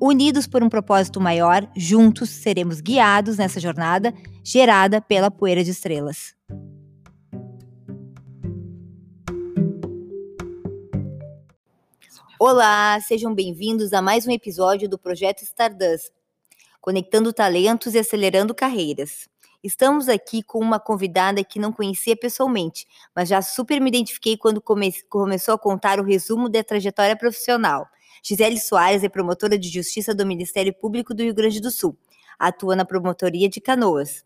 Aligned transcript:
Unidos 0.00 0.46
por 0.46 0.62
um 0.62 0.68
propósito 0.68 1.18
maior, 1.18 1.66
juntos 1.74 2.28
seremos 2.28 2.82
guiados 2.82 3.38
nessa 3.38 3.58
jornada 3.58 4.12
gerada 4.44 5.00
pela 5.00 5.30
poeira 5.30 5.64
de 5.64 5.70
estrelas. 5.70 6.34
Olá, 12.38 13.00
sejam 13.00 13.34
bem-vindos 13.34 13.94
a 13.94 14.02
mais 14.02 14.26
um 14.26 14.30
episódio 14.30 14.86
do 14.86 14.98
projeto 14.98 15.40
Stardust, 15.42 16.12
conectando 16.78 17.32
talentos 17.32 17.94
e 17.94 17.98
acelerando 17.98 18.54
carreiras. 18.54 19.26
Estamos 19.64 20.10
aqui 20.10 20.42
com 20.42 20.58
uma 20.58 20.78
convidada 20.78 21.42
que 21.42 21.58
não 21.58 21.72
conhecia 21.72 22.14
pessoalmente, 22.14 22.86
mas 23.14 23.30
já 23.30 23.40
super 23.40 23.80
me 23.80 23.88
identifiquei 23.88 24.36
quando 24.36 24.60
come 24.60 24.92
começou 25.08 25.54
a 25.54 25.58
contar 25.58 25.98
o 25.98 26.04
resumo 26.04 26.50
da 26.50 26.62
trajetória 26.62 27.16
profissional. 27.16 27.88
Gisele 28.28 28.58
Soares 28.58 29.04
é 29.04 29.08
promotora 29.08 29.56
de 29.56 29.68
justiça 29.68 30.12
do 30.12 30.26
Ministério 30.26 30.74
Público 30.74 31.14
do 31.14 31.22
Rio 31.22 31.32
Grande 31.32 31.60
do 31.60 31.70
Sul. 31.70 31.96
Atua 32.36 32.74
na 32.74 32.84
promotoria 32.84 33.48
de 33.48 33.60
Canoas. 33.60 34.24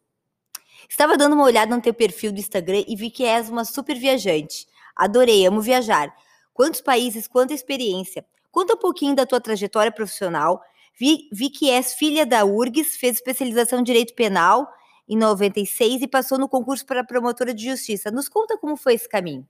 Estava 0.88 1.18
dando 1.18 1.34
uma 1.34 1.44
olhada 1.44 1.76
no 1.76 1.82
teu 1.82 1.92
perfil 1.92 2.32
do 2.32 2.40
Instagram 2.40 2.82
e 2.88 2.96
vi 2.96 3.10
que 3.10 3.26
és 3.26 3.50
uma 3.50 3.62
super 3.62 3.98
viajante. 3.98 4.66
Adorei, 4.96 5.44
amo 5.44 5.60
viajar. 5.60 6.10
Quantos 6.54 6.80
países, 6.80 7.28
quanta 7.28 7.52
experiência. 7.52 8.24
Conta 8.50 8.72
um 8.72 8.78
pouquinho 8.78 9.14
da 9.14 9.26
tua 9.26 9.38
trajetória 9.38 9.92
profissional. 9.92 10.62
Vi, 10.98 11.28
vi 11.30 11.50
que 11.50 11.70
és 11.70 11.92
filha 11.92 12.24
da 12.24 12.42
URGS, 12.42 12.96
fez 12.96 13.16
especialização 13.16 13.80
em 13.80 13.84
Direito 13.84 14.14
Penal 14.14 14.66
em 15.06 15.14
96 15.14 16.00
e 16.00 16.08
passou 16.08 16.38
no 16.38 16.48
concurso 16.48 16.86
para 16.86 17.04
promotora 17.04 17.52
de 17.52 17.66
justiça. 17.68 18.10
Nos 18.10 18.30
conta 18.30 18.56
como 18.56 18.78
foi 18.78 18.94
esse 18.94 19.08
caminho. 19.10 19.46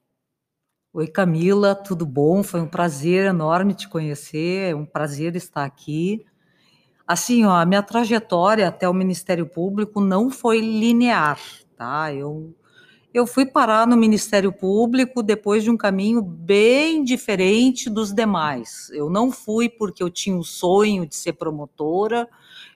Oi, 0.93 1.07
Camila, 1.07 1.73
tudo 1.73 2.05
bom? 2.05 2.43
Foi 2.43 2.61
um 2.61 2.67
prazer 2.67 3.27
enorme 3.27 3.75
te 3.75 3.89
conhecer, 3.89 4.73
é 4.73 4.75
um 4.75 4.85
prazer 4.85 5.37
estar 5.37 5.65
aqui. 5.65 6.27
Assim, 7.07 7.45
ó, 7.45 7.53
a 7.53 7.65
minha 7.65 7.83
trajetória 7.83 8.67
até 8.67 8.89
o 8.89 8.95
Ministério 8.95 9.47
Público 9.47 10.01
não 10.01 10.31
foi 10.31 10.61
linear, 10.61 11.39
tá? 11.77 12.13
Eu, 12.13 12.53
eu 13.15 13.25
fui 13.25 13.47
parar 13.47 13.87
no 13.87 13.97
Ministério 13.97 14.53
Público 14.53 15.23
depois 15.23 15.63
de 15.63 15.71
um 15.71 15.77
caminho 15.77 16.21
bem 16.23 17.05
diferente 17.05 17.89
dos 17.89 18.13
demais. 18.13 18.91
Eu 18.93 19.09
não 19.09 19.31
fui 19.31 19.69
porque 19.69 20.03
eu 20.03 20.11
tinha 20.11 20.37
o 20.37 20.43
sonho 20.43 21.07
de 21.07 21.15
ser 21.15 21.35
promotora, 21.35 22.29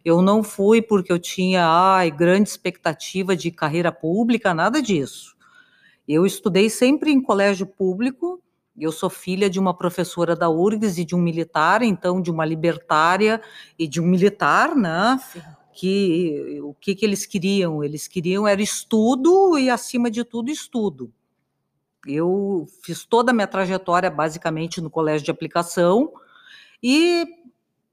eu 0.05 0.23
não 0.23 0.45
fui 0.45 0.81
porque 0.81 1.13
eu 1.13 1.19
tinha 1.19 1.67
ai, 1.67 2.13
grande 2.13 2.49
expectativa 2.49 3.35
de 3.35 3.51
carreira 3.51 3.91
pública, 3.91 4.55
nada 4.55 4.81
disso. 4.81 5.34
Eu 6.07 6.27
estudei 6.27 6.69
sempre 6.69 7.11
em 7.11 7.21
colégio 7.21 7.67
público. 7.67 8.43
Eu 8.77 8.93
sou 8.93 9.09
filha 9.09 9.49
de 9.49 9.59
uma 9.59 9.73
professora 9.73 10.35
da 10.35 10.51
URGS 10.51 10.99
e 10.99 11.05
de 11.05 11.15
um 11.15 11.21
militar, 11.21 11.83
então 11.83 12.21
de 12.21 12.31
uma 12.31 12.45
libertária 12.45 13.41
e 13.79 13.87
de 13.87 14.01
um 14.01 14.07
militar, 14.07 14.75
né? 14.75 15.19
Sim. 15.33 15.41
Que 15.73 16.61
o 16.63 16.75
que, 16.75 16.95
que 16.95 17.05
eles 17.05 17.27
queriam? 17.27 17.83
Eles 17.83 18.07
queriam 18.07 18.47
era 18.47 18.63
estudo 18.63 19.59
e 19.59 19.71
acima 19.71 20.11
de 20.11 20.25
tudo 20.25 20.51
estudo. 20.51 21.13
Eu 22.07 22.67
fiz 22.83 23.05
toda 23.05 23.31
a 23.31 23.35
minha 23.35 23.47
trajetória 23.47 24.11
basicamente 24.11 24.81
no 24.81 24.91
colégio 24.91 25.25
de 25.25 25.31
aplicação 25.31 26.13
e 26.83 27.27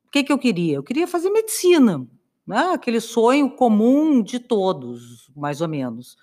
o 0.08 0.12
que, 0.12 0.24
que 0.24 0.34
eu 0.34 0.38
queria? 0.38 0.76
Eu 0.76 0.84
queria 0.84 1.08
fazer 1.08 1.30
medicina, 1.30 2.06
né? 2.46 2.72
aquele 2.74 3.00
sonho 3.00 3.50
comum 3.50 4.22
de 4.22 4.40
todos, 4.40 5.32
mais 5.36 5.62
ou 5.62 5.68
menos. 5.70 6.18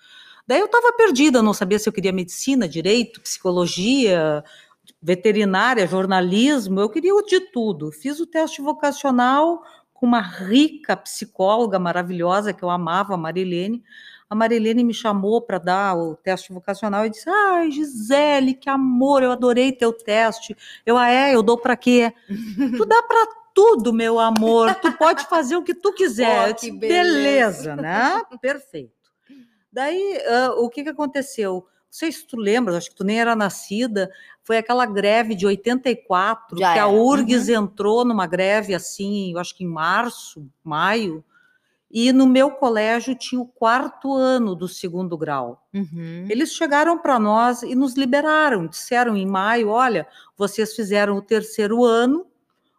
Daí 0.49 0.61
eu 0.61 0.65
estava 0.65 0.91
perdida, 0.93 1.43
não 1.43 1.53
sabia 1.53 1.77
se 1.77 1.87
eu 1.87 1.93
queria 1.93 2.11
medicina, 2.11 2.67
direito, 2.67 3.21
psicologia, 3.21 4.43
veterinária, 4.99 5.85
jornalismo, 5.85 6.79
eu 6.79 6.89
queria 6.89 7.13
de 7.21 7.39
tudo. 7.51 7.91
Fiz 7.91 8.19
o 8.19 8.25
teste 8.25 8.59
vocacional 8.59 9.61
com 9.93 10.07
uma 10.07 10.21
rica 10.21 10.97
psicóloga 10.97 11.77
maravilhosa 11.77 12.51
que 12.51 12.63
eu 12.63 12.71
amava, 12.71 13.13
a 13.13 13.17
Marilene. 13.17 13.83
A 14.27 14.33
Marilene 14.33 14.83
me 14.83 14.91
chamou 14.91 15.39
para 15.39 15.59
dar 15.59 15.95
o 15.95 16.15
teste 16.15 16.51
vocacional 16.51 17.05
e 17.05 17.11
disse: 17.11 17.29
Ai, 17.29 17.69
Gisele, 17.69 18.55
que 18.55 18.71
amor, 18.71 19.21
eu 19.21 19.31
adorei 19.31 19.71
teu 19.71 19.93
teste. 19.93 20.57
Eu, 20.83 20.97
ah, 20.97 21.11
é, 21.11 21.35
eu 21.35 21.43
dou 21.43 21.59
para 21.59 21.77
quê? 21.77 22.11
tu 22.75 22.87
dá 22.87 23.03
para 23.03 23.27
tudo, 23.53 23.93
meu 23.93 24.17
amor. 24.17 24.73
Tu 24.81 24.91
pode 24.93 25.27
fazer 25.27 25.57
o 25.57 25.61
que 25.61 25.75
tu 25.75 25.93
quiser. 25.93 26.49
Oh, 26.49 26.55
que 26.55 26.71
beleza. 26.71 27.75
beleza, 27.75 27.75
né? 27.75 28.23
Perfeito. 28.41 28.98
Daí, 29.79 30.17
uh, 30.27 30.61
o 30.61 30.69
que, 30.69 30.83
que 30.83 30.89
aconteceu? 30.89 31.53
Não 31.53 31.63
sei 31.89 32.11
se 32.11 32.27
tu 32.27 32.35
lembra, 32.35 32.75
acho 32.75 32.89
que 32.89 32.97
tu 32.97 33.05
nem 33.05 33.17
era 33.17 33.33
nascida, 33.33 34.11
foi 34.43 34.57
aquela 34.57 34.85
greve 34.85 35.33
de 35.33 35.45
84, 35.45 36.57
Já 36.57 36.73
que 36.73 36.79
a 36.79 36.89
URGS 36.89 37.47
uhum. 37.47 37.63
entrou 37.63 38.03
numa 38.03 38.27
greve 38.27 38.75
assim, 38.75 39.31
eu 39.31 39.39
acho 39.39 39.55
que 39.55 39.63
em 39.63 39.67
março, 39.69 40.45
maio, 40.61 41.23
e 41.89 42.11
no 42.11 42.27
meu 42.27 42.51
colégio 42.51 43.15
tinha 43.15 43.39
o 43.39 43.47
quarto 43.47 44.13
ano 44.13 44.53
do 44.53 44.67
segundo 44.67 45.17
grau. 45.17 45.65
Uhum. 45.73 46.25
Eles 46.29 46.51
chegaram 46.51 46.97
para 46.97 47.17
nós 47.17 47.63
e 47.63 47.73
nos 47.73 47.93
liberaram, 47.93 48.67
disseram 48.67 49.15
em 49.15 49.25
maio: 49.25 49.69
olha, 49.69 50.05
vocês 50.35 50.75
fizeram 50.75 51.15
o 51.15 51.21
terceiro 51.21 51.85
ano, 51.85 52.27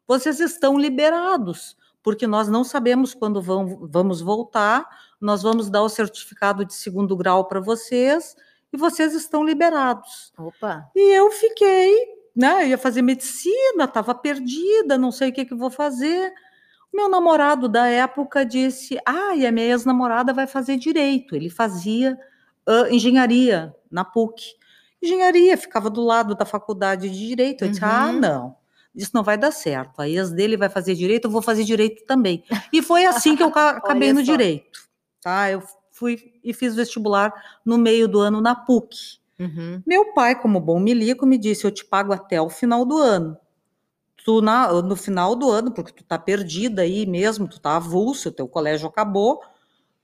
vocês 0.07 0.39
estão 0.39 0.79
liberados, 0.79 1.79
porque 2.03 2.27
nós 2.27 2.49
não 2.49 2.65
sabemos 2.65 3.15
quando 3.15 3.43
vão, 3.43 3.89
vamos 3.91 4.21
voltar 4.21 4.87
nós 5.21 5.43
vamos 5.43 5.69
dar 5.69 5.83
o 5.83 5.89
certificado 5.89 6.65
de 6.65 6.73
segundo 6.73 7.15
grau 7.15 7.45
para 7.45 7.61
vocês 7.61 8.35
e 8.73 8.77
vocês 8.77 9.15
estão 9.15 9.45
liberados. 9.45 10.33
Opa! 10.39 10.89
E 10.97 11.15
eu 11.15 11.31
fiquei, 11.31 11.95
né? 12.35 12.65
Eu 12.65 12.69
ia 12.69 12.79
fazer 12.79 13.03
medicina, 13.03 13.85
estava 13.85 14.15
perdida, 14.15 14.97
não 14.97 15.13
sei 15.13 15.29
o 15.29 15.33
que, 15.33 15.45
que 15.45 15.55
vou 15.55 15.71
fazer. 15.71 16.33
O 16.93 16.97
meu 16.97 17.09
namorado 17.09 17.69
da 17.69 17.87
época 17.87 18.47
disse: 18.47 18.99
Ah, 19.05 19.37
e 19.37 19.47
a 19.47 19.53
minha 19.53 19.67
ex-namorada 19.67 20.33
vai 20.33 20.47
fazer 20.47 20.77
direito. 20.79 21.37
Ele 21.37 21.51
fazia 21.51 22.19
uh, 22.67 22.93
engenharia 22.93 23.75
na 23.91 24.05
PUC. 24.05 24.55
Engenharia, 25.03 25.57
ficava 25.57 25.91
do 25.91 26.03
lado 26.03 26.35
da 26.35 26.47
faculdade 26.47 27.11
de 27.11 27.29
direito. 27.29 27.65
Eu 27.65 27.69
disse: 27.69 27.85
Ah, 27.85 28.07
uhum. 28.07 28.21
não, 28.21 28.57
isso 28.95 29.13
não 29.15 29.23
vai 29.23 29.39
dar 29.39 29.53
certo. 29.53 30.01
A 30.01 30.09
ex 30.09 30.31
dele 30.31 30.57
vai 30.57 30.69
fazer 30.69 30.95
direito, 30.95 31.27
eu 31.27 31.31
vou 31.31 31.43
fazer 31.43 31.65
direito 31.65 32.05
também. 32.07 32.45
E 32.73 32.83
foi 32.83 33.07
assim 33.07 33.37
que 33.37 33.43
eu 33.43 33.49
acabei 33.55 34.13
no 34.13 34.23
direito 34.23 34.91
tá? 35.21 35.51
Eu 35.51 35.63
fui 35.91 36.33
e 36.43 36.53
fiz 36.53 36.75
vestibular 36.75 37.33
no 37.65 37.79
meio 37.79 38.09
do 38.09 38.21
ano 38.21 38.41
na 38.41 38.55
PUC. 38.55 39.21
Uhum. 39.39 39.83
Meu 39.87 40.13
pai, 40.13 40.41
como 40.41 40.61
bom 40.61 40.81
milico, 40.81 41.27
me 41.27 41.39
disse: 41.39 41.67
Eu 41.67 41.71
te 41.71 41.85
pago 41.85 42.13
até 42.13 42.41
o 42.41 42.51
final 42.51 42.85
do 42.85 42.99
ano. 42.99 43.37
Tu, 44.25 44.43
na, 44.43 44.71
no 44.83 44.97
final 44.97 45.35
do 45.35 45.51
ano, 45.51 45.73
porque 45.73 45.93
tu 45.93 46.05
tá 46.05 46.19
perdida 46.19 46.83
aí 46.83 47.07
mesmo, 47.07 47.49
tu 47.49 47.59
tá 47.59 47.77
avulso, 47.77 48.29
o 48.29 48.33
teu 48.33 48.47
colégio 48.47 48.87
acabou, 48.87 49.43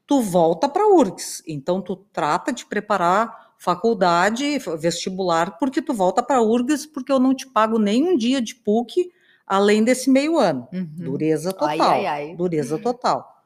tu 0.06 0.22
volta 0.22 0.68
para 0.68 0.84
a 0.84 0.88
URGS. 0.88 1.42
Então, 1.46 1.82
tu 1.82 1.96
trata 1.96 2.50
de 2.50 2.64
preparar 2.64 3.45
faculdade, 3.58 4.58
vestibular, 4.78 5.58
porque 5.58 5.82
tu 5.82 5.92
volta 5.92 6.22
para 6.22 6.36
a 6.36 6.42
URGS, 6.42 6.86
porque 6.86 7.10
eu 7.10 7.18
não 7.18 7.34
te 7.34 7.46
pago 7.46 7.78
nem 7.78 8.04
um 8.08 8.16
dia 8.16 8.40
de 8.40 8.54
PUC 8.54 9.10
além 9.46 9.84
desse 9.84 10.10
meio 10.10 10.38
ano. 10.38 10.66
Uhum. 10.72 10.88
Dureza 10.96 11.52
total. 11.52 11.68
Ai, 11.68 11.80
ai, 11.80 12.06
ai. 12.06 12.36
Dureza 12.36 12.78
total. 12.78 13.36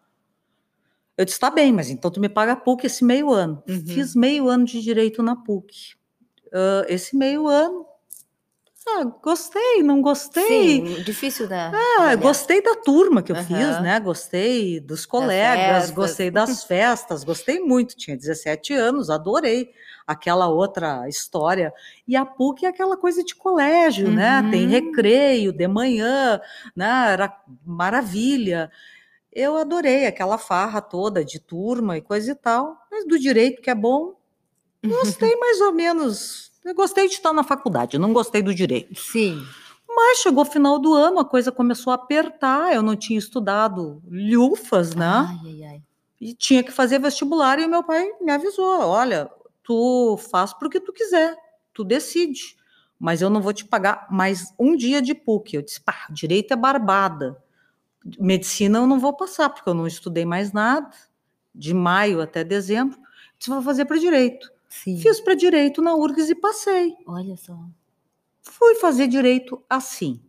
Eu 1.16 1.24
disse, 1.24 1.38
tá 1.38 1.50
bem, 1.50 1.72
mas 1.72 1.90
então 1.90 2.10
tu 2.10 2.18
me 2.18 2.28
paga 2.28 2.56
PUC 2.56 2.86
esse 2.86 3.04
meio 3.04 3.30
ano. 3.30 3.62
Uhum. 3.68 3.86
Fiz 3.86 4.14
meio 4.14 4.48
ano 4.48 4.64
de 4.64 4.80
direito 4.80 5.22
na 5.22 5.36
PUC. 5.36 5.94
Uh, 6.46 6.88
esse 6.88 7.14
meio 7.16 7.46
ano, 7.46 7.84
ah, 8.86 9.04
gostei, 9.22 9.82
não 9.82 10.00
gostei. 10.00 10.46
Sim, 10.46 11.02
difícil, 11.02 11.46
né? 11.48 11.70
Ah, 11.98 12.14
gostei 12.16 12.62
da 12.62 12.74
turma 12.76 13.22
que 13.22 13.30
eu 13.30 13.36
uhum. 13.36 13.44
fiz, 13.44 13.80
né? 13.82 14.00
Gostei 14.00 14.80
dos 14.80 15.04
colegas, 15.04 15.90
gostei 15.90 16.30
das 16.32 16.64
festas, 16.64 17.22
gostei 17.22 17.60
muito. 17.60 17.94
Tinha 17.94 18.16
17 18.16 18.72
anos, 18.72 19.10
adorei 19.10 19.70
aquela 20.06 20.48
outra 20.48 21.08
história. 21.08 21.72
E 22.08 22.16
a 22.16 22.24
PUC 22.24 22.64
é 22.64 22.68
aquela 22.68 22.96
coisa 22.96 23.22
de 23.22 23.34
colégio, 23.34 24.08
uhum. 24.08 24.14
né? 24.14 24.48
Tem 24.50 24.64
uhum. 24.64 24.70
recreio 24.70 25.52
de 25.52 25.68
manhã, 25.68 26.40
né? 26.74 27.12
Era 27.12 27.38
maravilha. 27.64 28.70
Eu 29.32 29.56
adorei 29.56 30.06
aquela 30.06 30.38
farra 30.38 30.80
toda 30.80 31.24
de 31.24 31.38
turma 31.38 31.98
e 31.98 32.02
coisa 32.02 32.32
e 32.32 32.34
tal, 32.34 32.76
mas 32.90 33.06
do 33.06 33.18
direito 33.18 33.62
que 33.62 33.70
é 33.70 33.74
bom, 33.74 34.14
gostei 34.84 35.36
mais 35.38 35.60
ou 35.60 35.72
menos. 35.72 36.49
Eu 36.64 36.74
gostei 36.74 37.08
de 37.08 37.14
estar 37.14 37.32
na 37.32 37.42
faculdade, 37.42 37.98
não 37.98 38.12
gostei 38.12 38.42
do 38.42 38.54
direito. 38.54 38.98
Sim. 39.00 39.42
Mas 39.88 40.18
chegou 40.18 40.42
o 40.42 40.46
final 40.46 40.78
do 40.78 40.94
ano, 40.94 41.18
a 41.18 41.24
coisa 41.24 41.50
começou 41.50 41.90
a 41.90 41.96
apertar. 41.96 42.72
Eu 42.74 42.82
não 42.82 42.94
tinha 42.94 43.18
estudado 43.18 44.02
lufas, 44.08 44.94
né? 44.94 45.06
Ai, 45.06 45.38
ai, 45.44 45.64
ai. 45.64 45.82
e 46.20 46.34
tinha 46.34 46.62
que 46.62 46.70
fazer 46.70 46.98
vestibular 47.00 47.58
e 47.58 47.66
meu 47.66 47.82
pai 47.82 48.08
me 48.20 48.30
avisou, 48.30 48.80
olha, 48.80 49.30
tu 49.64 50.18
faz 50.30 50.52
porque 50.52 50.78
tu 50.78 50.92
quiser, 50.92 51.36
tu 51.72 51.82
decide, 51.82 52.56
mas 52.98 53.22
eu 53.22 53.30
não 53.30 53.40
vou 53.40 53.52
te 53.52 53.64
pagar 53.64 54.06
mais 54.10 54.54
um 54.58 54.76
dia 54.76 55.00
de 55.00 55.14
PUC. 55.14 55.56
Eu 55.56 55.62
disse, 55.62 55.80
pá, 55.80 56.06
direito 56.10 56.52
é 56.52 56.56
barbada. 56.56 57.42
Medicina 58.18 58.78
eu 58.78 58.86
não 58.86 58.98
vou 58.98 59.14
passar, 59.14 59.48
porque 59.50 59.68
eu 59.68 59.74
não 59.74 59.86
estudei 59.86 60.24
mais 60.24 60.52
nada, 60.52 60.90
de 61.54 61.72
maio 61.74 62.20
até 62.20 62.44
dezembro. 62.44 62.98
Disse, 63.38 63.50
vou 63.50 63.62
fazer 63.62 63.86
para 63.86 63.98
direito. 63.98 64.50
Sim. 64.70 64.96
Fiz 64.98 65.20
para 65.20 65.34
direito 65.34 65.82
na 65.82 65.94
URGS 65.94 66.30
e 66.30 66.34
passei. 66.34 66.94
Olha 67.06 67.36
só. 67.36 67.58
Fui 68.40 68.76
fazer 68.76 69.08
direito 69.08 69.60
assim. 69.68 70.20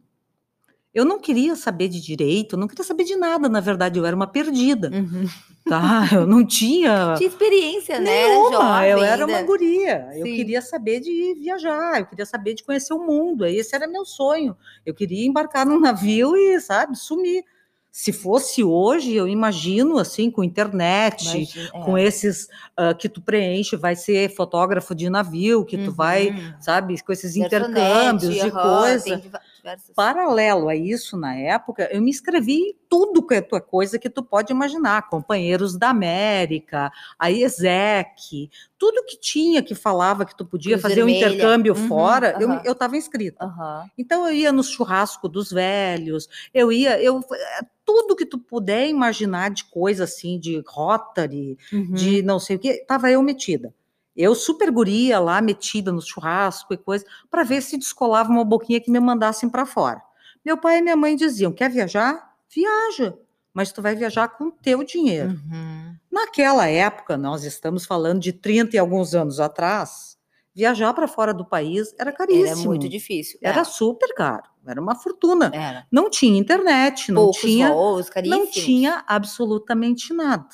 Eu 0.93 1.05
não 1.05 1.19
queria 1.21 1.55
saber 1.55 1.87
de 1.87 2.01
direito, 2.01 2.57
não 2.57 2.67
queria 2.67 2.83
saber 2.83 3.05
de 3.05 3.15
nada, 3.15 3.47
na 3.47 3.61
verdade, 3.61 3.97
eu 3.97 4.05
era 4.05 4.13
uma 4.13 4.27
perdida, 4.27 4.89
Uhum. 4.91 5.25
tá? 5.65 6.01
Eu 6.11 6.27
não 6.27 6.45
tinha 6.45 7.13
Tinha 7.17 7.29
experiência, 7.29 7.97
né? 7.97 8.27
Nenhuma, 8.27 8.85
eu 8.85 8.97
era 9.01 9.25
uma 9.25 9.41
guria. 9.41 10.09
Eu 10.15 10.25
Sim. 10.25 10.35
queria 10.35 10.61
saber 10.61 10.99
de 10.99 11.33
viajar, 11.35 12.01
eu 12.01 12.05
queria 12.07 12.25
saber 12.25 12.55
de 12.55 12.63
conhecer 12.65 12.93
o 12.93 12.99
mundo, 13.07 13.45
esse 13.45 13.73
era 13.73 13.87
meu 13.87 14.03
sonho. 14.03 14.57
Eu 14.85 14.93
queria 14.93 15.25
embarcar 15.25 15.65
num 15.65 15.79
navio 15.79 16.35
e, 16.35 16.59
sabe, 16.59 16.97
sumir. 16.97 17.45
Se 17.93 18.13
fosse 18.13 18.63
hoje, 18.63 19.13
eu 19.13 19.27
imagino, 19.27 19.97
assim, 19.97 20.31
com 20.31 20.43
internet, 20.45 21.23
Imagina, 21.25 21.69
é. 21.73 21.79
com 21.81 21.97
esses 21.97 22.47
ah, 22.77 22.93
que 22.93 23.09
tu 23.09 23.21
preenche, 23.21 23.75
vai 23.75 23.97
ser 23.97 24.33
fotógrafo 24.33 24.95
de 24.95 25.09
navio, 25.09 25.65
que 25.65 25.77
tu 25.77 25.91
vai, 25.91 26.29
Uhum. 26.29 26.53
sabe, 26.61 27.01
com 27.03 27.11
esses 27.11 27.35
intercâmbios 27.35 28.33
de 28.33 28.39
aham, 28.49 28.79
coisa. 28.79 29.03
tem 29.19 29.31
diversas- 29.61 29.95
Paralelo 29.95 30.67
a 30.69 30.75
isso, 30.75 31.15
na 31.17 31.35
época, 31.35 31.87
eu 31.91 32.01
me 32.01 32.09
inscrevi 32.09 32.53
em 32.53 32.75
tudo 32.89 33.25
que 33.25 33.35
é 33.35 33.41
tua 33.41 33.61
coisa 33.61 33.97
que 33.99 34.09
tu 34.09 34.23
pode 34.23 34.51
imaginar. 34.51 35.07
Companheiros 35.09 35.77
da 35.77 35.89
América, 35.89 36.91
a 37.17 37.31
ESEC, 37.31 38.49
tudo 38.77 39.05
que 39.05 39.19
tinha 39.19 39.61
que 39.61 39.75
falava 39.75 40.25
que 40.25 40.35
tu 40.35 40.45
podia 40.45 40.73
Cruz 40.77 40.81
fazer 40.81 41.03
um 41.03 41.07
Vermelha. 41.07 41.27
intercâmbio 41.33 41.73
Uhum, 41.73 41.87
fora, 41.87 42.37
eu 42.39 42.49
aham. 42.51 42.61
eu 42.65 42.71
estava 42.73 42.97
inscrita. 42.97 43.45
Aham. 43.45 43.85
Então 43.97 44.27
eu 44.27 44.33
ia 44.33 44.51
no 44.51 44.63
churrasco 44.63 45.29
dos 45.29 45.51
velhos, 45.51 46.27
eu 46.53 46.71
ia, 46.71 47.01
eu 47.01 47.19
eh, 47.33 47.61
tudo 47.85 48.15
que 48.15 48.25
tu 48.25 48.37
puder 48.39 48.87
imaginar 48.87 49.49
de 49.51 49.65
coisa 49.65 50.03
assim, 50.05 50.39
de 50.39 50.61
Rotary, 50.67 51.57
Uhum. 51.71 51.93
de 51.93 52.21
não 52.21 52.39
sei 52.39 52.55
o 52.55 52.59
que, 52.59 52.83
tava 52.85 53.09
eu 53.11 53.21
metida. 53.21 53.73
Eu 54.15 54.35
super 54.35 54.69
guria 54.71 55.19
lá, 55.19 55.41
metida 55.41 55.91
no 55.91 56.01
churrasco 56.01 56.73
e 56.73 56.77
coisa, 56.77 57.05
para 57.29 57.43
ver 57.43 57.61
se 57.61 57.77
descolava 57.77 58.29
uma 58.29 58.43
boquinha 58.43 58.81
que 58.81 58.91
me 58.91 58.99
mandassem 58.99 59.49
para 59.49 59.65
fora. 59.65 60.01
Meu 60.43 60.57
pai 60.57 60.79
e 60.79 60.81
minha 60.81 60.95
mãe 60.95 61.15
diziam: 61.15 61.51
quer 61.51 61.69
viajar? 61.69 62.31
Viaja, 62.53 63.17
mas 63.53 63.71
tu 63.71 63.81
vai 63.81 63.95
viajar 63.95 64.27
com 64.27 64.45
o 64.45 64.51
teu 64.51 64.83
dinheiro. 64.83 65.29
Uhum. 65.29 65.95
Naquela 66.11 66.67
época, 66.67 67.17
nós 67.17 67.43
estamos 67.43 67.85
falando 67.85 68.19
de 68.19 68.33
30 68.33 68.75
e 68.75 68.79
alguns 68.79 69.15
anos 69.15 69.39
atrás, 69.39 70.17
viajar 70.53 70.93
para 70.93 71.07
fora 71.07 71.33
do 71.33 71.45
país 71.45 71.93
era 71.97 72.11
caríssimo. 72.11 72.47
Era 72.47 72.55
muito 72.57 72.89
difícil. 72.89 73.39
é. 73.41 73.47
Era 73.49 73.63
super 73.63 74.13
caro, 74.13 74.49
era 74.65 74.81
uma 74.81 74.95
fortuna. 74.95 75.51
Era. 75.53 75.87
Não 75.89 76.09
tinha 76.09 76.37
internet, 76.37 77.11
não 77.11 77.23
Poucos 77.23 77.41
tinha 77.41 77.69
voos, 77.69 78.09
não 78.25 78.45
tinha 78.47 79.03
absolutamente 79.07 80.13
nada. 80.13 80.49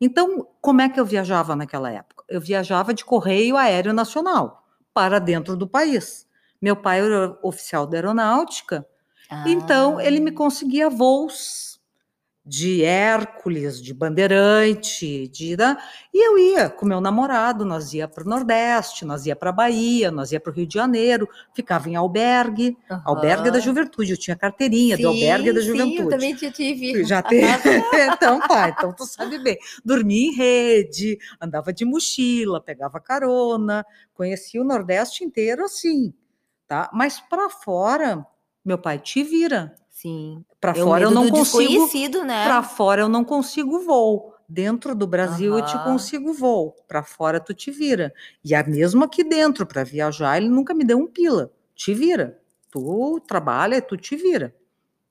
Então, 0.00 0.48
como 0.60 0.80
é 0.82 0.88
que 0.88 0.98
eu 0.98 1.06
viajava 1.06 1.54
naquela 1.54 1.90
época? 1.90 2.11
Eu 2.28 2.40
viajava 2.40 2.94
de 2.94 3.04
correio 3.04 3.56
aéreo 3.56 3.92
nacional 3.92 4.64
para 4.94 5.18
dentro 5.18 5.56
do 5.56 5.68
país. 5.68 6.26
Meu 6.60 6.76
pai 6.76 7.00
era 7.00 7.38
oficial 7.42 7.86
da 7.86 7.96
aeronáutica, 7.96 8.86
então 9.44 10.00
ele 10.00 10.20
me 10.20 10.30
Ah, 10.30 10.34
conseguia 10.34 10.90
voos 10.90 11.71
de 12.44 12.82
Hércules, 12.82 13.80
de 13.80 13.94
Bandeirante, 13.94 15.28
de 15.28 15.56
né? 15.56 15.76
e 16.12 16.26
eu 16.26 16.36
ia 16.36 16.68
com 16.68 16.84
meu 16.84 17.00
namorado, 17.00 17.64
nós 17.64 17.94
ia 17.94 18.08
para 18.08 18.24
o 18.24 18.28
Nordeste, 18.28 19.04
nós 19.04 19.26
ia 19.26 19.36
para 19.36 19.50
a 19.50 19.52
Bahia, 19.52 20.10
nós 20.10 20.32
ia 20.32 20.40
para 20.40 20.50
o 20.50 20.52
Rio 20.54 20.66
de 20.66 20.74
Janeiro, 20.74 21.28
ficava 21.54 21.88
em 21.88 21.94
albergue, 21.94 22.76
albergue 23.04 23.50
da 23.50 23.60
juventude, 23.60 24.10
eu 24.10 24.16
tinha 24.16 24.34
carteirinha 24.36 24.98
do 24.98 25.06
albergue 25.08 25.52
da 25.52 25.60
Sim, 25.60 25.66
sim, 25.66 25.72
juventude. 25.78 26.02
eu 26.02 26.08
também 26.08 26.34
te- 26.34 26.50
tive. 26.50 27.04
Já 27.04 27.22
tem. 27.22 27.44
então 28.12 28.40
tá, 28.40 28.68
então 28.70 28.92
tu 28.92 29.06
sabe 29.06 29.38
bem. 29.38 29.56
Dormia 29.84 30.28
em 30.28 30.34
rede, 30.34 31.18
andava 31.40 31.72
de 31.72 31.84
mochila, 31.84 32.60
pegava 32.60 32.98
carona, 33.00 33.86
conhecia 34.14 34.60
o 34.60 34.64
Nordeste 34.64 35.22
inteiro 35.24 35.64
assim, 35.64 36.12
tá? 36.66 36.90
Mas 36.92 37.20
para 37.20 37.48
fora, 37.48 38.26
meu 38.64 38.78
pai 38.78 38.98
te 38.98 39.22
vira. 39.22 39.74
Sim. 39.92 40.42
Para 40.58 40.72
É 40.72 40.74
fora 40.74 41.04
eu 41.04 41.10
não 41.10 41.28
consigo. 41.28 42.24
né? 42.24 42.44
Para 42.44 42.62
fora 42.62 43.02
eu 43.02 43.08
não 43.08 43.22
consigo 43.24 43.78
voo. 43.80 44.34
Dentro 44.48 44.94
do 44.94 45.06
Brasil 45.06 45.56
eu 45.56 45.64
te 45.64 45.78
consigo 45.84 46.32
voo. 46.32 46.74
Para 46.88 47.02
fora 47.02 47.38
tu 47.38 47.54
te 47.54 47.70
vira. 47.70 48.12
E 48.44 48.54
a 48.54 48.64
mesmo 48.64 49.04
aqui 49.04 49.22
dentro 49.22 49.66
para 49.66 49.84
viajar 49.84 50.38
ele 50.38 50.48
nunca 50.48 50.74
me 50.74 50.82
deu 50.82 50.98
um 50.98 51.06
pila. 51.06 51.52
Te 51.74 51.94
vira. 51.94 52.40
Tu 52.70 53.20
trabalha, 53.28 53.80
tu 53.82 53.96
te 53.96 54.16
vira. 54.16 54.54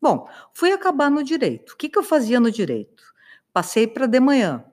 Bom, 0.02 0.28
fui 0.52 0.72
acabar 0.72 1.12
no 1.12 1.24
direito. 1.24 1.74
O 1.74 1.78
que, 1.78 1.88
que 1.88 1.98
eu 1.98 2.04
fazia 2.04 2.40
no 2.40 2.52
direito? 2.52 3.04
Passei 3.54 3.86
para 3.88 4.08
de 4.08 4.20
manhã. 4.20 4.66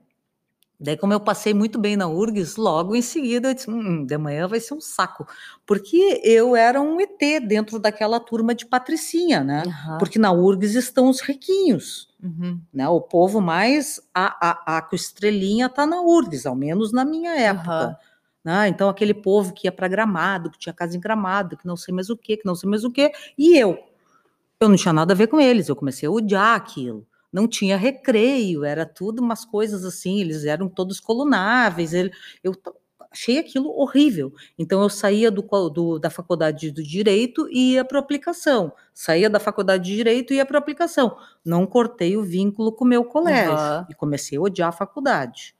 Daí, 0.81 0.95
como 0.95 1.11
eu 1.11 1.19
passei 1.19 1.53
muito 1.53 1.77
bem 1.77 1.97
na 1.97 2.07
URGS, 2.07 2.55
logo 2.57 2.95
em 2.95 3.01
seguida 3.01 3.49
eu 3.49 3.53
disse: 3.53 3.69
hum, 3.69 4.05
de 4.05 4.17
manhã 4.17 4.47
vai 4.47 4.61
ser 4.61 4.73
um 4.73 4.79
saco. 4.79 5.27
Porque 5.65 6.21
eu 6.23 6.55
era 6.55 6.79
um 6.79 7.01
ET 7.01 7.39
dentro 7.41 7.77
daquela 7.77 8.17
turma 8.19 8.55
de 8.55 8.65
patricinha, 8.65 9.43
né? 9.43 9.63
Aham. 9.67 9.97
Porque 9.97 10.17
na 10.17 10.31
URGS 10.31 10.75
estão 10.75 11.09
os 11.09 11.19
riquinhos, 11.21 12.07
Uhum. 12.23 12.59
né? 12.73 12.87
O 12.87 12.99
povo 13.01 13.39
mais 13.41 14.01
a, 14.13 14.49
a, 14.49 14.77
a 14.77 14.81
com 14.81 14.95
estrelinha 14.95 15.67
tá 15.69 15.85
na 15.85 16.01
URGS, 16.01 16.45
ao 16.47 16.55
menos 16.55 16.91
na 16.93 17.03
minha 17.03 17.35
época. 17.37 17.71
Aham. 17.71 17.97
né? 18.43 18.67
Então, 18.69 18.87
aquele 18.87 19.13
povo 19.13 19.53
que 19.53 19.67
ia 19.67 19.71
para 19.71 19.87
Gramado, 19.89 20.49
que 20.49 20.57
tinha 20.57 20.73
casa 20.73 20.95
em 20.95 20.99
Gramado, 20.99 21.57
que 21.57 21.67
não 21.67 21.75
sei 21.75 21.93
mais 21.93 22.09
o 22.09 22.15
que, 22.15 22.37
que 22.37 22.45
não 22.45 22.55
sei 22.55 22.69
mais 22.69 22.85
o 22.85 22.91
que, 22.91 23.11
e 23.37 23.57
eu. 23.57 23.77
Eu 24.59 24.69
não 24.69 24.75
tinha 24.77 24.93
nada 24.93 25.13
a 25.13 25.15
ver 25.15 25.27
com 25.27 25.39
eles, 25.41 25.67
eu 25.69 25.75
comecei 25.75 26.07
a 26.07 26.11
odiar 26.11 26.55
aquilo. 26.55 27.05
Não 27.31 27.47
tinha 27.47 27.77
recreio, 27.77 28.63
era 28.63 28.85
tudo 28.85 29.21
umas 29.21 29.45
coisas 29.45 29.85
assim, 29.85 30.19
eles 30.21 30.45
eram 30.45 30.67
todos 30.67 30.99
colunáveis. 30.99 31.93
ele- 31.93 32.11
eu 32.43 32.53
achei 33.11 33.37
aquilo 33.39 33.69
horrível. 33.75 34.31
Então, 34.57 34.81
eu 34.83 34.89
saía 34.89 35.31
do, 35.31 35.41
do- 35.69 35.97
da 35.99 36.09
faculdade 36.09 36.69
do 36.71 36.83
Direito 36.83 37.47
e 37.51 37.73
ia 37.73 37.83
para 37.85 37.97
aplicação. 37.99 38.71
Saía 38.93 39.29
da 39.29 39.39
faculdade 39.39 39.83
de 39.89 39.95
Direito 39.95 40.31
e 40.33 40.37
ia 40.37 40.45
para 40.45 40.57
aplicação. 40.59 41.17
Não 41.43 41.65
cortei 41.65 42.15
o 42.17 42.23
vínculo 42.23 42.71
com 42.71 42.85
o 42.85 42.87
meu 42.87 43.03
colégio 43.03 43.51
Aham. 43.53 43.87
e 43.89 43.93
comecei 43.95 44.37
a 44.37 44.41
odiar 44.41 44.69
a 44.69 44.71
faculdade. 44.71 45.55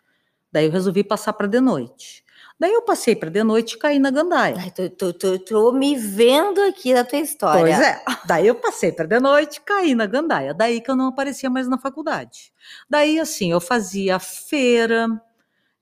Daí 0.52 0.66
eu 0.66 0.72
resolvi 0.72 1.04
passar 1.04 1.34
para 1.34 1.48
de 1.48 1.60
noite. 1.60 2.24
Daí 2.60 2.74
eu 2.74 2.82
passei 2.82 3.16
para 3.16 3.30
de 3.30 3.42
noite 3.42 3.74
e 3.74 3.78
caí 3.78 4.00
na 4.00 4.12
gandaia. 4.12 4.56
Ai, 4.60 4.70
tô, 4.70 4.90
tô, 4.90 5.14
tô, 5.14 5.40
tô 5.40 5.72
me 5.72 5.96
vendo 5.96 6.62
aqui 6.64 6.94
na 6.94 7.06
tua 7.06 7.20
história. 7.20 7.62
Pois 7.62 7.80
é. 7.80 8.04
Daí 8.26 8.48
eu 8.48 8.56
passei 8.56 8.92
para 8.92 9.08
de 9.08 9.20
noite, 9.20 9.62
caí 9.62 9.96
na 9.96 10.06
gandaia. 10.06 10.54
Daí 10.54 10.82
que 10.82 10.92
eu 10.92 10.96
não 10.96 11.08
aparecia 11.08 11.50
mais 11.50 11.70
na 11.70 11.78
faculdade. 11.78 12.52
Daí, 12.90 13.18
assim, 13.18 13.52
eu 13.52 13.62
fazia 13.62 14.20
feira, 14.20 15.08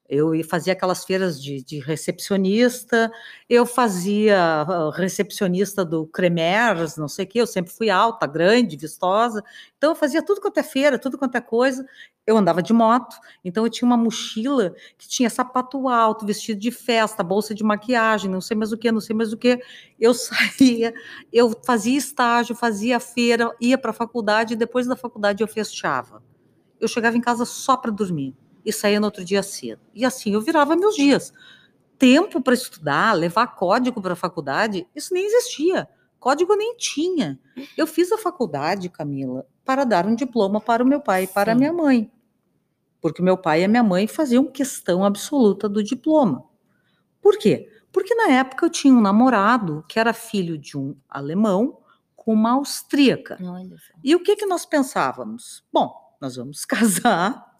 eu 0.09 0.33
ia- 0.35 0.43
fazia 0.43 0.73
aquelas 0.73 1.03
feiras 1.05 1.41
de, 1.41 1.61
de 1.63 1.79
recepcionista, 1.79 3.11
eu 3.49 3.65
fazia 3.65 4.37
ah, 4.39 4.91
recepcionista 4.95 5.83
do 5.83 6.05
Cremers, 6.07 6.97
não 6.97 7.07
sei 7.07 7.25
o 7.25 7.27
quê, 7.27 7.41
eu 7.41 7.47
sempre 7.47 7.71
fui 7.71 7.89
alta, 7.89 8.25
grande, 8.27 8.77
vistosa. 8.77 9.43
Então, 9.77 9.91
eu 9.91 9.95
fazia 9.95 10.21
tudo 10.23 10.41
quanto 10.41 10.57
é 10.59 10.63
feira, 10.63 10.97
tudo 10.99 11.17
quanto 11.17 11.35
é 11.35 11.41
coisa. 11.41 11.85
Eu 12.25 12.35
andava 12.37 12.61
de 12.61 12.73
moto, 12.73 13.15
então 13.43 13.63
eu 13.65 13.69
tinha 13.69 13.85
uma 13.85 13.95
mochila 13.95 14.75
que 14.97 15.07
tinha 15.07 15.29
sapato 15.29 15.87
alto, 15.87 16.25
vestido 16.25 16.59
de 16.59 16.71
festa, 16.71 17.23
bolsa 17.23 17.55
de 17.55 17.63
maquiagem, 17.63 18.29
não 18.29 18.41
sei 18.41 18.57
mais 18.57 18.71
o 18.73 18.77
que, 18.77 18.91
não 18.91 18.99
sei 18.99 19.15
mais 19.15 19.31
o 19.31 19.37
que. 19.37 19.61
Eu 19.99 20.13
saía, 20.13 20.93
eu 21.31 21.51
fazia 21.65 21.97
estágio, 21.97 22.55
fazia 22.55 22.99
feira, 22.99 23.55
ia 23.61 23.77
para 23.77 23.91
a 23.91 23.93
faculdade, 23.93 24.53
e 24.53 24.57
depois 24.57 24.85
da 24.87 24.95
faculdade 24.95 25.41
eu 25.41 25.47
fechava. 25.47 26.21
Eu 26.79 26.87
chegava 26.87 27.17
em 27.17 27.21
casa 27.21 27.45
só 27.45 27.77
para 27.77 27.91
dormir 27.91 28.35
e 28.67 28.73
saía 28.73 28.99
no 28.99 29.05
outro 29.05 29.23
dia 29.23 29.41
cedo. 29.41 29.79
E 29.95 30.03
assim 30.03 30.33
eu 30.33 30.41
virava 30.41 30.75
meus 30.75 30.93
dias. 30.93 31.31
Tempo 31.97 32.41
para 32.41 32.53
estudar, 32.53 33.13
levar 33.13 33.55
código 33.55 34.01
para 34.01 34.11
a 34.11 34.15
faculdade, 34.15 34.85
isso 34.93 35.13
nem 35.13 35.25
existia. 35.25 35.87
Código 36.19 36.53
nem 36.53 36.75
tinha. 36.75 37.39
Eu 37.77 37.87
fiz 37.87 38.11
a 38.11 38.17
faculdade, 38.17 38.89
Camila, 38.89 39.47
para 39.63 39.85
dar 39.85 40.05
um 40.05 40.13
diploma 40.13 40.59
para 40.59 40.83
o 40.83 40.87
meu 40.87 40.99
pai 40.99 41.23
e 41.23 41.27
para 41.27 41.53
a 41.53 41.55
minha 41.55 41.71
mãe. 41.71 42.11
Porque 42.99 43.21
meu 43.21 43.37
pai 43.37 43.61
e 43.61 43.63
a 43.63 43.69
minha 43.69 43.83
mãe 43.83 44.05
faziam 44.05 44.43
questão 44.45 45.05
absoluta 45.05 45.69
do 45.69 45.81
diploma. 45.81 46.43
Por 47.21 47.37
quê? 47.37 47.69
Porque 47.89 48.13
na 48.15 48.31
época 48.33 48.65
eu 48.65 48.69
tinha 48.69 48.93
um 48.93 48.99
namorado 48.99 49.85
que 49.87 49.97
era 49.97 50.11
filho 50.11 50.57
de 50.57 50.77
um 50.77 50.93
alemão 51.09 51.79
com 52.15 52.33
uma 52.33 52.51
austríaca. 52.51 53.37
E 54.03 54.13
o 54.13 54.21
que, 54.21 54.35
que 54.35 54.45
nós 54.45 54.65
pensávamos? 54.65 55.63
Bom, 55.71 55.95
nós 56.19 56.35
vamos 56.35 56.65
casar, 56.65 57.56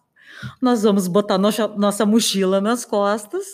nós 0.60 0.82
vamos 0.82 1.06
botar 1.08 1.38
nossa, 1.38 1.68
nossa 1.68 2.04
mochila 2.06 2.60
nas 2.60 2.84
costas, 2.84 3.46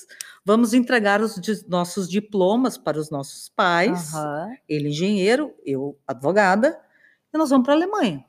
vamos 0.44 0.74
entregar 0.74 1.20
os 1.20 1.36
di- 1.40 1.66
nossos 1.68 2.08
diplomas 2.08 2.76
para 2.76 2.98
os 2.98 3.10
nossos 3.10 3.48
pais, 3.48 4.14
Aham. 4.14 4.48
ele 4.68 4.88
engenheiro, 4.88 5.54
eu 5.64 5.98
advogada, 6.06 6.78
e 7.32 7.38
nós 7.38 7.50
vamos 7.50 7.64
para 7.64 7.74
a 7.74 7.76
Alemanha. 7.76 8.24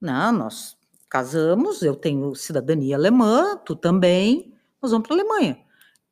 Não, 0.00 0.32
nós 0.32 0.76
casamos, 1.08 1.82
eu 1.82 1.94
tenho 1.94 2.34
cidadania 2.34 2.96
alemã, 2.96 3.56
tu 3.64 3.74
também, 3.74 4.52
nós 4.82 4.90
vamos 4.90 5.06
para 5.06 5.16
a 5.16 5.20
Alemanha. 5.20 5.58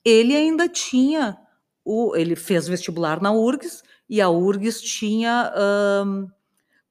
Ele 0.05 0.35
ainda 0.35 0.69
tinha, 0.69 1.37
o, 1.85 2.17
ele 2.17 2.35
fez 2.37 2.67
vestibular 2.67 3.21
na 3.21 3.33
URGS 3.33 3.83
e 4.09 4.21
a 4.21 4.29
URGS 4.31 4.81
tinha 4.83 5.53
um, 6.07 6.29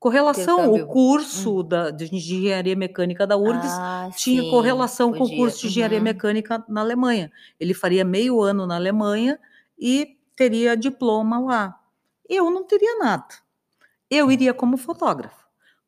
correlação, 0.03 0.73
o 0.73 0.85
curso 0.85 1.61
hum. 1.61 1.63
da, 1.63 1.89
de 1.89 2.13
engenharia 2.13 2.75
mecânica 2.75 3.25
da 3.25 3.37
URGS 3.37 3.71
ah, 3.71 4.09
tinha 4.13 4.43
sim, 4.43 4.49
correlação 4.49 5.13
podia. 5.13 5.25
com 5.25 5.33
o 5.33 5.37
curso 5.37 5.61
de 5.61 5.67
engenharia 5.67 5.99
uhum. 5.99 6.03
mecânica 6.03 6.63
na 6.67 6.81
Alemanha. 6.81 7.31
Ele 7.57 7.73
faria 7.73 8.03
meio 8.03 8.41
ano 8.41 8.67
na 8.67 8.75
Alemanha 8.75 9.39
e 9.79 10.17
teria 10.35 10.75
diploma 10.75 11.39
lá. 11.39 11.79
Eu 12.27 12.51
não 12.51 12.65
teria 12.65 12.99
nada. 12.99 13.25
Eu 14.11 14.29
iria 14.29 14.53
como 14.53 14.75
fotógrafo 14.75 15.43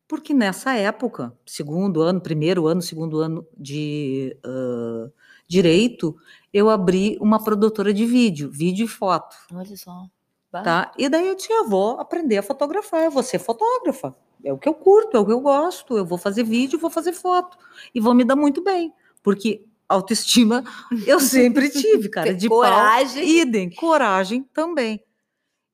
porque 0.08 0.32
nessa 0.32 0.74
época, 0.74 1.36
segundo 1.44 2.00
ano, 2.00 2.20
primeiro 2.20 2.66
ano, 2.66 2.80
segundo 2.80 3.20
ano 3.20 3.46
de 3.58 4.36
uh, 4.46 5.12
direito, 5.48 6.16
eu 6.52 6.70
abri 6.70 7.18
uma 7.20 7.42
produtora 7.42 7.92
de 7.92 8.06
vídeo, 8.06 8.48
vídeo 8.50 8.84
e 8.84 8.88
foto. 8.88 9.36
Olha 9.52 9.76
só. 9.76 10.06
Tá? 10.50 10.92
E 10.96 11.08
daí 11.08 11.26
eu 11.26 11.36
tinha, 11.36 11.64
vou 11.64 12.00
aprender 12.00 12.38
a 12.38 12.42
fotografar, 12.42 13.04
eu 13.04 13.10
vou 13.10 13.22
ser 13.22 13.38
fotógrafa. 13.38 14.14
É 14.44 14.52
o 14.52 14.58
que 14.58 14.68
eu 14.68 14.74
curto, 14.74 15.16
é 15.16 15.20
o 15.20 15.26
que 15.26 15.32
eu 15.32 15.40
gosto. 15.40 15.96
Eu 15.96 16.06
vou 16.06 16.18
fazer 16.18 16.44
vídeo, 16.44 16.78
vou 16.78 16.90
fazer 16.90 17.12
foto. 17.12 17.58
E 17.94 18.00
vou 18.00 18.14
me 18.14 18.24
dar 18.24 18.36
muito 18.36 18.62
bem. 18.62 18.92
Porque 19.22 19.66
autoestima 19.88 20.62
eu 21.06 21.20
sempre 21.20 21.68
tive, 21.70 22.08
cara. 22.08 22.34
De 22.34 22.48
coragem. 22.48 23.24
Pau, 23.24 23.32
idem, 23.32 23.70
coragem 23.70 24.42
também. 24.52 25.02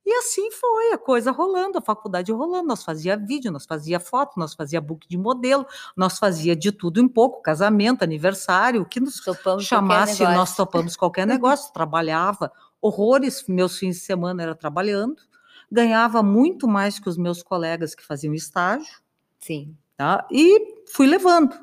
E 0.04 0.12
assim 0.14 0.50
foi 0.50 0.92
a 0.92 0.98
coisa 0.98 1.30
rolando, 1.30 1.78
a 1.78 1.80
faculdade 1.80 2.32
rolando. 2.32 2.66
Nós 2.66 2.82
fazia 2.82 3.16
vídeo, 3.16 3.52
nós 3.52 3.64
fazia 3.64 4.00
foto, 4.00 4.38
nós 4.38 4.52
fazia 4.52 4.80
book 4.80 5.06
de 5.08 5.16
modelo, 5.16 5.64
nós 5.96 6.18
fazia 6.18 6.56
de 6.56 6.72
tudo 6.72 7.00
um 7.00 7.08
pouco, 7.08 7.40
casamento, 7.40 8.02
aniversário, 8.02 8.82
o 8.82 8.84
que 8.84 8.98
nos 8.98 9.20
topamos 9.20 9.64
chamasse, 9.64 10.24
nós 10.24 10.56
topamos 10.56 10.96
qualquer 10.96 11.24
negócio, 11.28 11.72
trabalhava 11.72 12.50
horrores, 12.82 13.44
meus 13.46 13.78
fins 13.78 13.96
de 13.96 14.02
semana 14.02 14.42
era 14.42 14.54
trabalhando, 14.54 15.22
ganhava 15.70 16.22
muito 16.22 16.66
mais 16.66 16.98
que 16.98 17.08
os 17.08 17.16
meus 17.16 17.42
colegas 17.42 17.94
que 17.94 18.04
faziam 18.04 18.34
estágio. 18.34 19.00
Sim. 19.38 19.76
Tá? 19.96 20.26
E 20.30 20.82
fui 20.92 21.06
levando. 21.06 21.56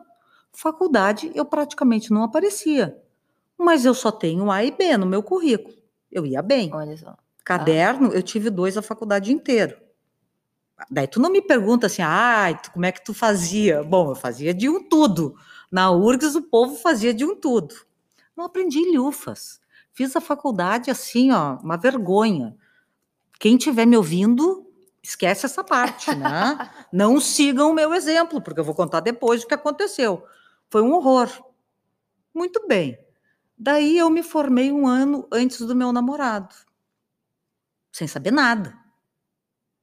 Faculdade 0.51 1.31
eu 1.35 1.45
praticamente 1.45 2.11
não 2.11 2.23
aparecia, 2.23 2.97
mas 3.57 3.85
eu 3.85 3.93
só 3.93 4.11
tenho 4.11 4.49
A 4.49 4.63
e 4.63 4.71
B 4.71 4.97
no 4.97 5.05
meu 5.05 5.21
currículo. 5.21 5.75
Eu 6.11 6.25
ia 6.25 6.41
bem. 6.41 6.73
Olha 6.73 6.97
só. 6.97 7.15
Caderno, 7.43 8.09
ah. 8.11 8.15
eu 8.15 8.23
tive 8.23 8.49
dois 8.49 8.77
a 8.77 8.81
faculdade 8.81 9.31
inteira. 9.31 9.81
Daí 10.89 11.07
tu 11.07 11.19
não 11.19 11.29
me 11.29 11.41
pergunta 11.41 11.87
assim, 11.87 12.01
ah, 12.01 12.47
como 12.73 12.85
é 12.85 12.91
que 12.91 13.03
tu 13.03 13.13
fazia? 13.13 13.83
Bom, 13.83 14.11
eu 14.11 14.15
fazia 14.15 14.53
de 14.53 14.69
um 14.69 14.81
tudo. 14.87 15.35
Na 15.69 15.91
URGS 15.91 16.35
o 16.35 16.41
povo 16.43 16.75
fazia 16.75 17.13
de 17.13 17.25
um 17.25 17.35
tudo. 17.35 17.75
Não 18.35 18.45
aprendi 18.45 18.79
lufas. 18.95 19.59
Fiz 19.93 20.15
a 20.15 20.21
faculdade 20.21 20.89
assim, 20.89 21.31
ó, 21.31 21.57
uma 21.57 21.77
vergonha. 21.77 22.55
Quem 23.39 23.55
estiver 23.55 23.85
me 23.85 23.97
ouvindo, 23.97 24.65
esquece 25.01 25.45
essa 25.45 25.63
parte, 25.63 26.13
né? 26.13 26.69
não 26.91 27.19
sigam 27.19 27.71
o 27.71 27.73
meu 27.73 27.93
exemplo, 27.93 28.41
porque 28.41 28.59
eu 28.59 28.65
vou 28.65 28.75
contar 28.75 28.99
depois 28.99 29.43
o 29.43 29.47
que 29.47 29.53
aconteceu. 29.53 30.23
Foi 30.69 30.81
um 30.81 30.93
horror. 30.93 31.29
Muito 32.33 32.65
bem. 32.67 32.97
Daí 33.57 33.97
eu 33.97 34.09
me 34.09 34.23
formei 34.23 34.71
um 34.71 34.87
ano 34.87 35.27
antes 35.31 35.59
do 35.59 35.75
meu 35.75 35.91
namorado 35.91 36.55
sem 37.91 38.07
saber 38.07 38.31
nada. 38.31 38.73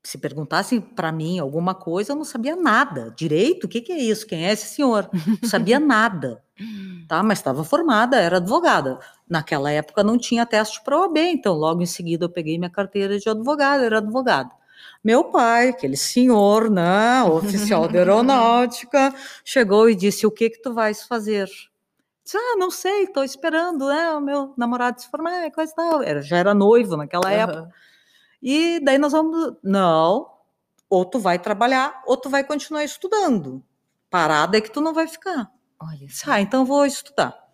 Se 0.03 0.19
perguntassem 0.19 0.81
para 0.81 1.11
mim 1.11 1.39
alguma 1.39 1.75
coisa, 1.75 2.13
eu 2.13 2.17
não 2.17 2.25
sabia 2.25 2.55
nada. 2.55 3.13
Direito? 3.17 3.65
O 3.65 3.69
que, 3.69 3.81
que 3.81 3.93
é 3.93 3.99
isso? 3.99 4.27
Quem 4.27 4.47
é 4.47 4.53
esse 4.53 4.75
senhor? 4.75 5.11
Não 5.43 5.49
sabia 5.49 5.79
nada. 5.81 6.43
Tá? 7.09 7.23
Mas 7.23 7.41
estava 7.41 7.65
formada, 7.65 8.17
era 8.17 8.37
advogada. 8.37 9.01
Naquela 9.29 9.71
época 9.71 10.05
não 10.05 10.17
tinha 10.17 10.47
teste 10.47 10.83
para 10.83 10.99
OAB, 10.99 11.19
então 11.19 11.55
logo 11.55 11.83
em 11.83 11.87
seguida 11.87 12.27
eu 12.27 12.31
peguei 12.31 12.59
minha 12.59 12.71
carteira 12.71 13.19
de 13.19 13.29
advogada, 13.29 13.85
era 13.85 13.99
advogada. 13.99 14.51
Meu 15.03 15.25
pai, 15.25 15.69
aquele 15.69 15.97
senhor, 15.97 16.71
né, 16.71 17.23
oficial 17.31 17.89
de 17.89 17.99
aeronáutica, 17.99 19.15
chegou 19.45 19.91
e 19.91 19.95
disse: 19.95 20.27
O 20.27 20.31
que 20.31 20.51
que 20.51 20.63
tu 20.63 20.73
vais 20.73 21.03
fazer? 21.03 21.49
Disse, 22.25 22.37
ah, 22.37 22.57
não 22.59 22.73
sei, 22.73 23.05
estou 23.05 23.23
esperando, 23.23 23.87
né, 23.87 24.11
o 24.11 24.21
meu 24.21 24.53
namorado 24.57 25.01
se 25.01 25.09
formar, 25.09 25.49
coisa 25.53 25.73
tal. 25.75 26.03
Era, 26.03 26.21
já 26.23 26.37
era 26.37 26.53
noivo 26.53 26.97
naquela 26.97 27.29
uhum. 27.29 27.37
época. 27.37 27.71
E 28.43 28.81
daí 28.81 28.99
nós 28.99 29.13
vamos, 29.13 29.55
não, 29.63 30.29
ou 30.91 31.05
tu 31.05 31.21
vai 31.21 31.39
trabalhar, 31.39 32.03
ou 32.05 32.17
tu 32.17 32.29
vai 32.29 32.43
continuar 32.43 32.85
estudando. 32.85 33.63
Parada 34.11 34.59
é 34.59 34.61
que 34.61 34.73
tu 34.73 34.81
não 34.81 34.93
vai 34.93 35.07
ficar. 35.07 35.51
Olha. 35.81 36.07
Ah, 36.27 36.41
então 36.41 36.65
vou 36.65 36.85
estudar. 36.85 37.46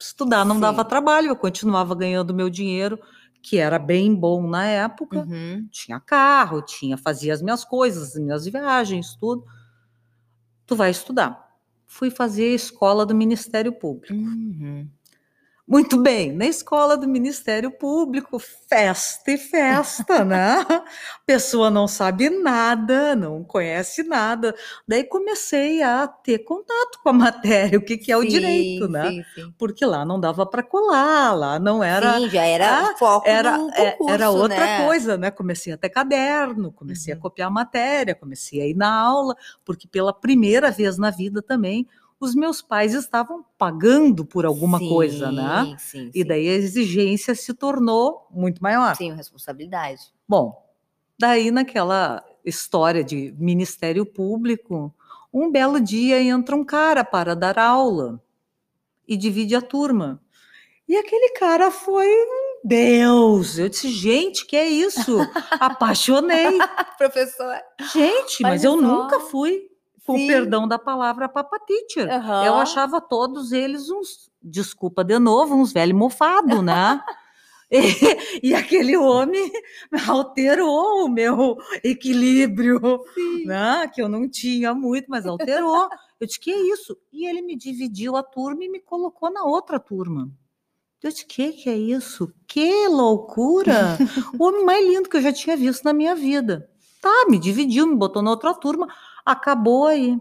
Estudar 0.00 0.44
não 0.44 0.56
Sim. 0.56 0.60
dava 0.60 0.84
trabalho, 0.84 1.28
eu 1.28 1.36
continuava 1.36 1.94
ganhando 1.94 2.32
meu 2.32 2.48
dinheiro, 2.48 2.98
que 3.42 3.58
era 3.58 3.78
bem 3.78 4.14
bom 4.14 4.48
na 4.48 4.64
época. 4.64 5.20
Uhum. 5.20 5.66
Tinha 5.70 5.98
carro, 5.98 6.62
tinha, 6.62 6.96
fazia 6.96 7.32
as 7.32 7.42
minhas 7.42 7.64
coisas, 7.64 8.14
as 8.14 8.22
minhas 8.22 8.44
viagens, 8.44 9.16
tudo. 9.16 9.44
Tu 10.66 10.76
vai 10.76 10.90
estudar. 10.90 11.48
Fui 11.86 12.10
fazer 12.10 12.52
a 12.52 12.54
escola 12.54 13.06
do 13.06 13.14
Ministério 13.14 13.72
Público. 13.72 14.14
Uhum. 14.14 14.88
Muito 15.68 15.98
bem, 15.98 16.32
na 16.32 16.46
escola 16.46 16.96
do 16.96 17.06
Ministério 17.06 17.70
Público, 17.70 18.38
festa 18.38 19.30
e 19.30 19.36
festa, 19.36 20.24
né? 20.24 20.64
A 20.66 20.82
pessoa 21.26 21.68
não 21.68 21.86
sabe 21.86 22.30
nada, 22.30 23.14
não 23.14 23.44
conhece 23.44 24.02
nada. 24.02 24.54
Daí 24.88 25.04
comecei 25.04 25.82
a 25.82 26.08
ter 26.08 26.38
contato 26.38 27.00
com 27.02 27.10
a 27.10 27.12
matéria, 27.12 27.78
o 27.78 27.82
que, 27.82 27.98
que 27.98 28.10
é 28.10 28.16
o 28.16 28.22
sim, 28.22 28.28
direito, 28.28 28.88
né? 28.88 29.10
Sim, 29.10 29.24
sim. 29.34 29.54
Porque 29.58 29.84
lá 29.84 30.06
não 30.06 30.18
dava 30.18 30.46
para 30.46 30.62
colar, 30.62 31.34
lá 31.34 31.58
não 31.58 31.84
era. 31.84 32.18
Sim, 32.18 32.30
já 32.30 32.46
era 32.46 32.90
ah, 32.90 32.96
foco 32.96 33.28
era, 33.28 33.50
é, 33.74 33.90
concurso, 33.90 34.14
Era 34.14 34.30
outra 34.30 34.64
né? 34.64 34.86
coisa, 34.86 35.18
né? 35.18 35.30
Comecei 35.30 35.74
a 35.74 35.76
ter 35.76 35.90
caderno, 35.90 36.72
comecei 36.72 37.12
uhum. 37.12 37.18
a 37.18 37.22
copiar 37.22 37.48
a 37.48 37.52
matéria, 37.52 38.14
comecei 38.14 38.62
a 38.62 38.66
ir 38.66 38.74
na 38.74 38.90
aula, 38.90 39.36
porque 39.66 39.86
pela 39.86 40.14
primeira 40.14 40.70
vez 40.70 40.96
na 40.96 41.10
vida 41.10 41.42
também 41.42 41.86
os 42.20 42.34
meus 42.34 42.60
pais 42.60 42.94
estavam 42.94 43.44
pagando 43.56 44.24
por 44.24 44.44
alguma 44.44 44.78
sim, 44.78 44.88
coisa, 44.88 45.30
né? 45.30 45.76
Sim, 45.78 46.10
e 46.14 46.24
daí 46.24 46.48
a 46.48 46.54
exigência 46.54 47.34
se 47.34 47.54
tornou 47.54 48.26
muito 48.30 48.62
maior. 48.62 48.96
Sim, 48.96 49.12
responsabilidade. 49.12 50.02
Bom, 50.26 50.66
daí 51.18 51.50
naquela 51.50 52.24
história 52.44 53.04
de 53.04 53.34
Ministério 53.38 54.04
Público, 54.04 54.92
um 55.32 55.50
belo 55.50 55.80
dia 55.80 56.20
entra 56.20 56.56
um 56.56 56.64
cara 56.64 57.04
para 57.04 57.36
dar 57.36 57.58
aula 57.58 58.20
e 59.06 59.16
divide 59.16 59.54
a 59.54 59.62
turma. 59.62 60.20
E 60.88 60.96
aquele 60.96 61.30
cara 61.34 61.70
foi 61.70 62.08
um 62.08 62.60
Deus. 62.64 63.58
Eu 63.58 63.68
disse, 63.68 63.90
gente, 63.90 64.46
que 64.46 64.56
é 64.56 64.66
isso? 64.66 65.18
Apaixonei. 65.60 66.58
Professor. 66.96 67.54
Gente, 67.92 68.42
mas, 68.42 68.52
mas 68.52 68.64
eu 68.64 68.72
só... 68.72 68.80
nunca 68.80 69.20
fui 69.20 69.67
com 70.08 70.16
Sim. 70.16 70.26
perdão 70.26 70.66
da 70.66 70.78
palavra, 70.78 71.28
papa 71.28 71.58
teacher. 71.60 72.08
Uhum. 72.08 72.42
Eu 72.42 72.54
achava 72.54 72.98
todos 72.98 73.52
eles 73.52 73.90
uns, 73.90 74.30
desculpa 74.42 75.04
de 75.04 75.18
novo, 75.18 75.54
uns 75.54 75.70
velho 75.70 75.94
mofado, 75.94 76.62
né? 76.62 77.02
E, 77.70 78.48
e, 78.48 78.54
aquele 78.54 78.96
homem 78.96 79.52
alterou 80.08 81.04
o 81.04 81.08
meu 81.10 81.58
equilíbrio, 81.84 82.80
né? 83.44 83.86
que 83.92 84.00
eu 84.00 84.08
não 84.08 84.26
tinha 84.26 84.72
muito, 84.72 85.04
mas 85.10 85.26
alterou. 85.26 85.86
Eu 86.18 86.26
disse, 86.26 86.40
que 86.40 86.50
é 86.50 86.58
isso? 86.72 86.96
E 87.12 87.28
ele 87.28 87.42
me 87.42 87.54
dividiu 87.54 88.16
a 88.16 88.22
turma 88.22 88.64
e 88.64 88.70
me 88.70 88.80
colocou 88.80 89.30
na 89.30 89.44
outra 89.44 89.78
turma. 89.78 90.30
Eu 91.02 91.10
disse, 91.10 91.26
que 91.26 91.52
que 91.52 91.68
é 91.68 91.76
isso? 91.76 92.32
Que 92.46 92.88
loucura! 92.88 93.98
o 94.40 94.44
homem 94.46 94.64
mais 94.64 94.82
lindo 94.88 95.06
que 95.06 95.18
eu 95.18 95.22
já 95.22 95.30
tinha 95.30 95.54
visto 95.54 95.84
na 95.84 95.92
minha 95.92 96.14
vida. 96.14 96.70
Tá, 97.02 97.26
me 97.28 97.38
dividiu, 97.38 97.86
me 97.86 97.96
botou 97.96 98.22
na 98.22 98.30
outra 98.30 98.54
turma 98.54 98.88
acabou 99.28 99.86
aí. 99.86 100.18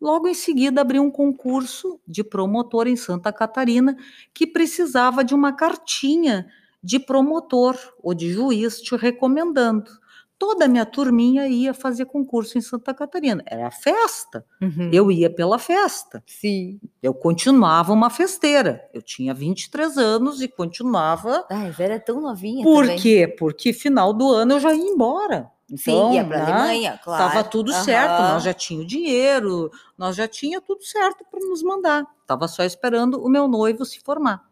Logo 0.00 0.28
em 0.28 0.34
seguida, 0.34 0.80
abriu 0.80 1.02
um 1.02 1.10
concurso 1.10 1.98
de 2.06 2.22
promotor 2.22 2.86
em 2.86 2.96
Santa 2.96 3.32
Catarina 3.32 3.96
que 4.32 4.46
precisava 4.46 5.24
de 5.24 5.34
uma 5.34 5.52
cartinha 5.52 6.46
de 6.82 6.98
promotor 6.98 7.76
ou 8.02 8.14
de 8.14 8.32
juiz 8.32 8.80
te 8.80 8.96
recomendando. 8.96 9.90
Toda 10.38 10.64
a 10.64 10.68
minha 10.68 10.86
turminha 10.86 11.46
ia 11.46 11.74
fazer 11.74 12.06
concurso 12.06 12.56
em 12.56 12.62
Santa 12.62 12.94
Catarina. 12.94 13.42
Era 13.44 13.70
festa. 13.70 14.42
Uhum. 14.62 14.88
Eu 14.90 15.10
ia 15.10 15.28
pela 15.28 15.58
festa. 15.58 16.22
Sim. 16.26 16.80
Eu 17.02 17.12
continuava 17.12 17.92
uma 17.92 18.08
festeira. 18.08 18.88
Eu 18.94 19.02
tinha 19.02 19.34
23 19.34 19.98
anos 19.98 20.40
e 20.40 20.48
continuava. 20.48 21.46
Ai, 21.50 21.70
Vera 21.70 21.96
é 21.96 21.98
tão 21.98 22.22
novinha. 22.22 22.64
Por 22.64 22.84
também. 22.84 22.98
quê? 22.98 23.36
Porque 23.38 23.74
final 23.74 24.14
do 24.14 24.30
ano 24.30 24.54
eu 24.54 24.60
já 24.60 24.72
ia 24.72 24.82
embora. 24.82 25.50
Então, 25.70 26.10
Sim, 26.10 26.16
ia 26.16 26.24
para 26.24 26.42
a 26.42 26.46
né, 26.46 26.52
Alemanha, 26.52 27.00
claro. 27.02 27.32
Tava 27.32 27.44
tudo 27.44 27.72
uhum. 27.72 27.84
certo, 27.84 28.22
nós 28.22 28.42
já 28.42 28.52
tinha 28.52 28.80
o 28.80 28.86
dinheiro, 28.86 29.70
nós 29.96 30.16
já 30.16 30.26
tinha 30.26 30.60
tudo 30.60 30.82
certo 30.84 31.24
para 31.30 31.40
nos 31.40 31.62
mandar. 31.62 32.04
Tava 32.26 32.48
só 32.48 32.64
esperando 32.64 33.22
o 33.22 33.28
meu 33.28 33.46
noivo 33.46 33.84
se 33.84 34.00
formar. 34.00 34.48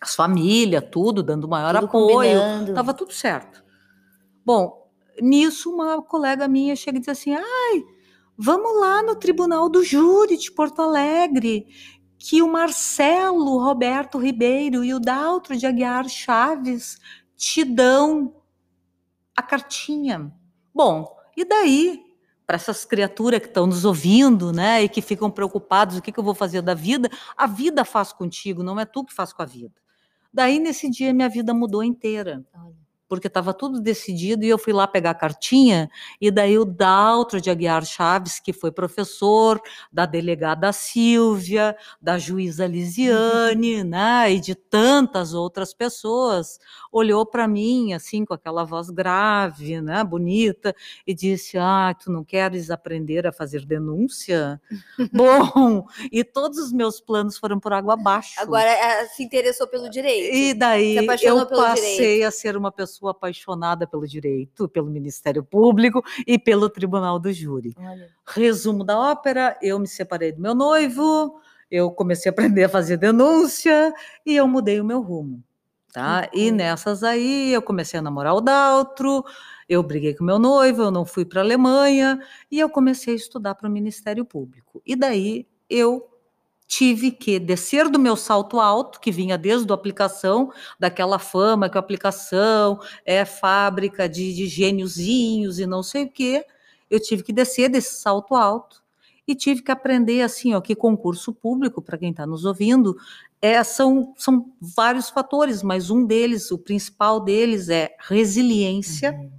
As 0.00 0.14
famílias, 0.14 0.84
tudo, 0.90 1.22
dando 1.22 1.48
maior 1.48 1.74
tudo 1.74 1.86
apoio. 1.86 2.38
Combinando. 2.40 2.74
Tava 2.74 2.92
tudo 2.92 3.12
certo. 3.12 3.64
Bom, 4.44 4.90
nisso 5.20 5.72
uma 5.72 6.02
colega 6.02 6.46
minha 6.46 6.76
chega 6.76 6.98
e 6.98 7.00
diz 7.00 7.08
assim: 7.08 7.34
"Ai, 7.34 7.84
Vamos 8.36 8.80
lá 8.80 9.02
no 9.02 9.14
Tribunal 9.14 9.68
do 9.68 9.84
Júri 9.84 10.36
de 10.36 10.50
Porto 10.50 10.80
Alegre, 10.80 11.66
que 12.18 12.42
o 12.42 12.48
Marcelo 12.50 13.62
Roberto 13.62 14.18
Ribeiro 14.18 14.82
e 14.82 14.94
o 14.94 14.98
Daltro 14.98 15.56
de 15.56 15.66
Aguiar 15.66 16.08
Chaves 16.08 16.98
te 17.36 17.62
dão 17.62 18.34
a 19.36 19.42
cartinha. 19.42 20.32
Bom, 20.74 21.16
e 21.36 21.44
daí? 21.44 22.04
Para 22.46 22.56
essas 22.56 22.84
criaturas 22.84 23.40
que 23.40 23.46
estão 23.46 23.66
nos 23.66 23.84
ouvindo, 23.84 24.52
né, 24.52 24.82
e 24.82 24.88
que 24.88 25.00
ficam 25.00 25.30
preocupados, 25.30 25.96
o 25.96 26.02
que, 26.02 26.12
que 26.12 26.18
eu 26.18 26.24
vou 26.24 26.34
fazer 26.34 26.60
da 26.60 26.74
vida? 26.74 27.08
A 27.36 27.46
vida 27.46 27.84
faz 27.84 28.12
contigo, 28.12 28.62
não 28.62 28.78
é 28.78 28.84
tu 28.84 29.04
que 29.04 29.14
faz 29.14 29.32
com 29.32 29.42
a 29.42 29.46
vida. 29.46 29.74
Daí, 30.32 30.58
nesse 30.58 30.90
dia, 30.90 31.14
minha 31.14 31.28
vida 31.28 31.54
mudou 31.54 31.84
inteira. 31.84 32.44
Olha 32.54 32.81
porque 33.12 33.26
estava 33.26 33.52
tudo 33.52 33.78
decidido 33.78 34.42
e 34.42 34.48
eu 34.48 34.56
fui 34.56 34.72
lá 34.72 34.86
pegar 34.86 35.10
a 35.10 35.14
cartinha 35.14 35.90
e 36.18 36.30
daí 36.30 36.58
o 36.58 36.64
Daltro 36.64 37.42
de 37.42 37.50
Aguiar 37.50 37.84
Chaves, 37.84 38.40
que 38.40 38.54
foi 38.54 38.72
professor 38.72 39.60
da 39.92 40.06
delegada 40.06 40.72
Silvia, 40.72 41.76
da 42.00 42.16
juíza 42.16 42.66
Lisiane, 42.66 43.84
né, 43.84 44.32
e 44.32 44.40
de 44.40 44.54
tantas 44.54 45.34
outras 45.34 45.74
pessoas, 45.74 46.58
olhou 46.90 47.26
para 47.26 47.46
mim 47.46 47.92
assim 47.92 48.24
com 48.24 48.32
aquela 48.32 48.64
voz 48.64 48.88
grave, 48.88 49.82
né, 49.82 50.02
bonita 50.02 50.74
e 51.06 51.12
disse: 51.12 51.58
"Ah, 51.58 51.94
tu 51.94 52.10
não 52.10 52.24
queres 52.24 52.70
aprender 52.70 53.26
a 53.26 53.32
fazer 53.32 53.66
denúncia?" 53.66 54.58
Bom, 55.12 55.84
e 56.10 56.24
todos 56.24 56.56
os 56.56 56.72
meus 56.72 56.98
planos 56.98 57.36
foram 57.36 57.60
por 57.60 57.74
água 57.74 57.92
abaixo. 57.92 58.40
Agora 58.40 58.70
eh, 58.70 59.06
se 59.08 59.22
interessou 59.22 59.68
pelo 59.68 59.90
direito. 59.90 60.34
E 60.34 60.54
daí 60.54 60.96
eu 60.96 61.06
passei 61.46 61.90
direito. 61.90 62.26
a 62.26 62.30
ser 62.30 62.56
uma 62.56 62.72
pessoa 62.72 63.01
pessoa 63.02 63.10
apaixonada 63.10 63.86
pelo 63.86 64.06
direito, 64.06 64.68
pelo 64.68 64.88
Ministério 64.88 65.42
Público 65.42 66.02
e 66.26 66.38
pelo 66.38 66.70
Tribunal 66.70 67.18
do 67.18 67.32
Júri. 67.32 67.74
Olha. 67.76 68.08
Resumo 68.24 68.84
da 68.84 68.98
ópera: 68.98 69.58
eu 69.60 69.78
me 69.78 69.88
separei 69.88 70.30
do 70.30 70.40
meu 70.40 70.54
noivo, 70.54 71.40
eu 71.70 71.90
comecei 71.90 72.30
a 72.30 72.32
aprender 72.32 72.64
a 72.64 72.68
fazer 72.68 72.96
denúncia 72.96 73.92
e 74.24 74.36
eu 74.36 74.46
mudei 74.46 74.80
o 74.80 74.84
meu 74.84 75.00
rumo. 75.02 75.42
Tá? 75.92 76.30
E 76.32 76.50
nessas 76.50 77.02
aí 77.02 77.52
eu 77.52 77.60
comecei 77.60 77.98
a 77.98 78.02
namorar 78.02 78.34
o 78.34 78.40
Daltro, 78.40 79.22
eu 79.68 79.82
briguei 79.82 80.14
com 80.14 80.24
meu 80.24 80.38
noivo, 80.38 80.84
eu 80.84 80.90
não 80.90 81.04
fui 81.04 81.24
para 81.24 81.42
a 81.42 81.44
Alemanha 81.44 82.18
e 82.50 82.58
eu 82.58 82.70
comecei 82.70 83.12
a 83.12 83.16
estudar 83.16 83.54
para 83.56 83.68
o 83.68 83.72
Ministério 83.72 84.24
Público. 84.24 84.80
E 84.86 84.96
daí 84.96 85.46
eu 85.68 86.08
tive 86.72 87.10
que 87.10 87.38
descer 87.38 87.86
do 87.90 87.98
meu 87.98 88.16
salto 88.16 88.58
alto, 88.58 88.98
que 88.98 89.12
vinha 89.12 89.36
desde 89.36 89.70
a 89.70 89.74
aplicação, 89.74 90.50
daquela 90.80 91.18
fama 91.18 91.68
que 91.68 91.76
a 91.76 91.80
aplicação 91.80 92.80
é 93.04 93.26
fábrica 93.26 94.08
de, 94.08 94.32
de 94.32 94.46
gêniozinhos 94.46 95.58
e 95.58 95.66
não 95.66 95.82
sei 95.82 96.04
o 96.04 96.10
quê. 96.10 96.46
Eu 96.90 96.98
tive 96.98 97.22
que 97.24 97.32
descer 97.32 97.68
desse 97.68 98.00
salto 98.00 98.34
alto 98.34 98.82
e 99.28 99.34
tive 99.34 99.60
que 99.60 99.70
aprender 99.70 100.22
assim, 100.22 100.54
ó, 100.54 100.62
que 100.62 100.74
concurso 100.74 101.34
público, 101.34 101.82
para 101.82 101.98
quem 101.98 102.10
está 102.10 102.26
nos 102.26 102.46
ouvindo, 102.46 102.96
é, 103.42 103.62
são, 103.62 104.14
são 104.16 104.50
vários 104.58 105.10
fatores, 105.10 105.62
mas 105.62 105.90
um 105.90 106.06
deles, 106.06 106.50
o 106.50 106.56
principal 106.56 107.20
deles 107.20 107.68
é 107.68 107.94
resiliência 107.98 109.12
uhum. 109.12 109.30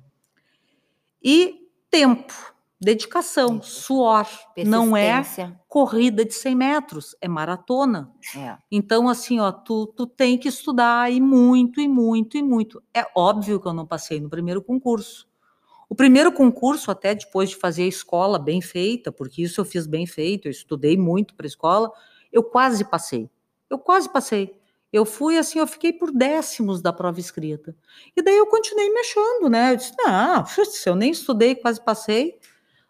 e 1.24 1.68
tempo 1.90 2.53
dedicação, 2.84 3.62
suor. 3.62 4.28
Não 4.66 4.96
é 4.96 5.24
corrida 5.68 6.24
de 6.24 6.34
100 6.34 6.56
metros, 6.56 7.16
é 7.20 7.28
maratona. 7.28 8.12
É. 8.36 8.58
Então, 8.72 9.10
assim, 9.10 9.40
ó, 9.40 9.52
tu, 9.52 9.88
tu 9.88 10.06
tem 10.06 10.38
que 10.38 10.48
estudar 10.48 11.12
e 11.12 11.20
muito, 11.20 11.82
e 11.82 11.88
muito, 11.88 12.38
e 12.38 12.44
muito. 12.44 12.82
É 12.94 13.06
óbvio 13.16 13.60
que 13.60 13.68
eu 13.68 13.74
não 13.74 13.86
passei 13.86 14.20
no 14.20 14.30
primeiro 14.30 14.62
concurso. 14.62 15.28
O 15.90 15.96
primeiro 15.96 16.32
concurso, 16.32 16.90
até 16.90 17.14
depois 17.14 17.50
de 17.50 17.56
fazer 17.56 17.84
a 17.84 17.88
escola 17.88 18.40
bem 18.40 18.62
feita, 18.62 19.12
porque 19.12 19.44
isso 19.44 19.62
eu 19.62 19.66
fiz 19.66 19.86
bem 19.86 20.06
feito, 20.06 20.48
eu 20.48 20.52
estudei 20.52 20.98
muito 20.98 21.36
para 21.36 21.46
a 21.46 21.48
escola, 21.48 21.92
eu 22.32 22.44
quase 22.44 22.84
passei. 22.84 23.30
Eu 23.70 23.78
quase 23.78 24.10
passei. 24.10 24.60
Eu 24.92 25.06
fui 25.06 25.40
assim, 25.40 25.58
eu 25.58 25.66
fiquei 25.66 25.92
por 25.92 26.12
décimos 26.12 26.80
da 26.80 26.94
prova 26.94 27.20
escrita. 27.20 27.76
E 28.16 28.22
daí 28.22 28.38
eu 28.38 28.46
continuei 28.46 28.92
mexendo, 28.92 29.50
né? 29.50 29.72
Eu 29.72 29.76
disse, 29.76 29.94
não, 29.98 30.46
se 30.46 30.88
eu 30.88 30.96
nem 30.96 31.12
estudei, 31.12 31.56
quase 31.56 31.84
passei. 31.84 32.40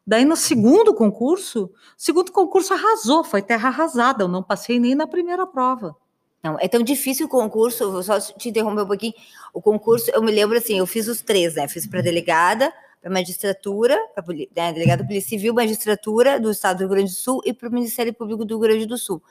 Daí 0.06 0.26
no 0.26 0.36
segundo 0.36 0.94
concurso, 0.94 1.72
segundo 1.98 2.32
concurso 2.32 2.74
arrasou, 2.74 3.24
foi 3.24 3.42
terra 3.42 3.70
arrasada, 3.70 4.24
eu 4.24 4.28
não 4.28 4.44
passei 4.44 4.78
nem 4.78 4.96
na 4.96 5.08
primeira 5.08 5.48
prova. 5.48 5.96
Não, 6.44 6.58
é 6.60 6.68
tão 6.68 6.84
difícil 6.84 7.26
o 7.26 7.30
concurso, 7.30 7.90
vou 7.90 8.04
só 8.04 8.20
te 8.20 8.50
interromper 8.50 8.82
um 8.82 8.88
pouquinho. 8.88 9.14
O 9.54 9.62
concurso, 9.62 10.12
eu 10.14 10.22
me 10.22 10.30
lembro 10.30 10.58
assim, 10.58 10.78
eu 10.78 10.86
fiz 10.86 11.08
os 11.08 11.22
três, 11.22 11.56
né? 11.56 11.70
Fiz 11.70 11.88
para 11.88 12.02
delegada, 12.02 12.74
para 13.02 13.10
magistratura, 13.10 13.98
para 14.14 14.26
né, 14.28 14.74
delegada 14.74 15.06
Polícia 15.06 15.30
Civil, 15.30 15.54
magistratura 15.54 16.38
do 16.38 16.52
Estado 16.52 16.80
do 16.80 16.80
Rio 16.82 16.90
Grande 16.90 17.12
do 17.12 17.16
Sul 17.16 17.42
e 17.46 17.54
para 17.54 17.70
o 17.70 17.72
Ministério 17.72 18.14
Público 18.14 18.44
do 18.44 18.56
Rio 18.56 18.60
Grande 18.60 18.86
do 18.86 18.98
Sul. 18.98 19.24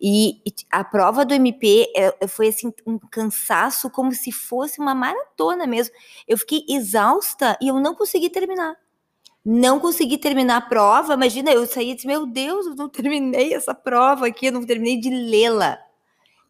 E, 0.00 0.40
e 0.46 0.54
a 0.70 0.82
prova 0.82 1.26
do 1.26 1.34
MP 1.34 1.92
é, 1.94 2.14
é, 2.20 2.26
foi 2.26 2.48
assim 2.48 2.72
um 2.86 2.98
cansaço, 2.98 3.90
como 3.90 4.12
se 4.12 4.32
fosse 4.32 4.80
uma 4.80 4.94
maratona 4.94 5.66
mesmo. 5.66 5.94
Eu 6.26 6.38
fiquei 6.38 6.64
exausta 6.70 7.56
e 7.60 7.68
eu 7.68 7.78
não 7.80 7.94
consegui 7.94 8.30
terminar 8.30 8.76
não 9.48 9.78
consegui 9.78 10.18
terminar 10.18 10.56
a 10.56 10.60
prova. 10.60 11.14
Imagina, 11.14 11.52
eu 11.52 11.64
saí 11.68 11.92
e 11.92 11.94
disse: 11.94 12.06
Meu 12.06 12.26
Deus, 12.26 12.66
eu 12.66 12.74
não 12.74 12.88
terminei 12.88 13.54
essa 13.54 13.72
prova 13.72 14.26
aqui, 14.26 14.46
eu 14.46 14.52
não 14.52 14.66
terminei 14.66 14.98
de 14.98 15.08
lê-la. 15.08 15.78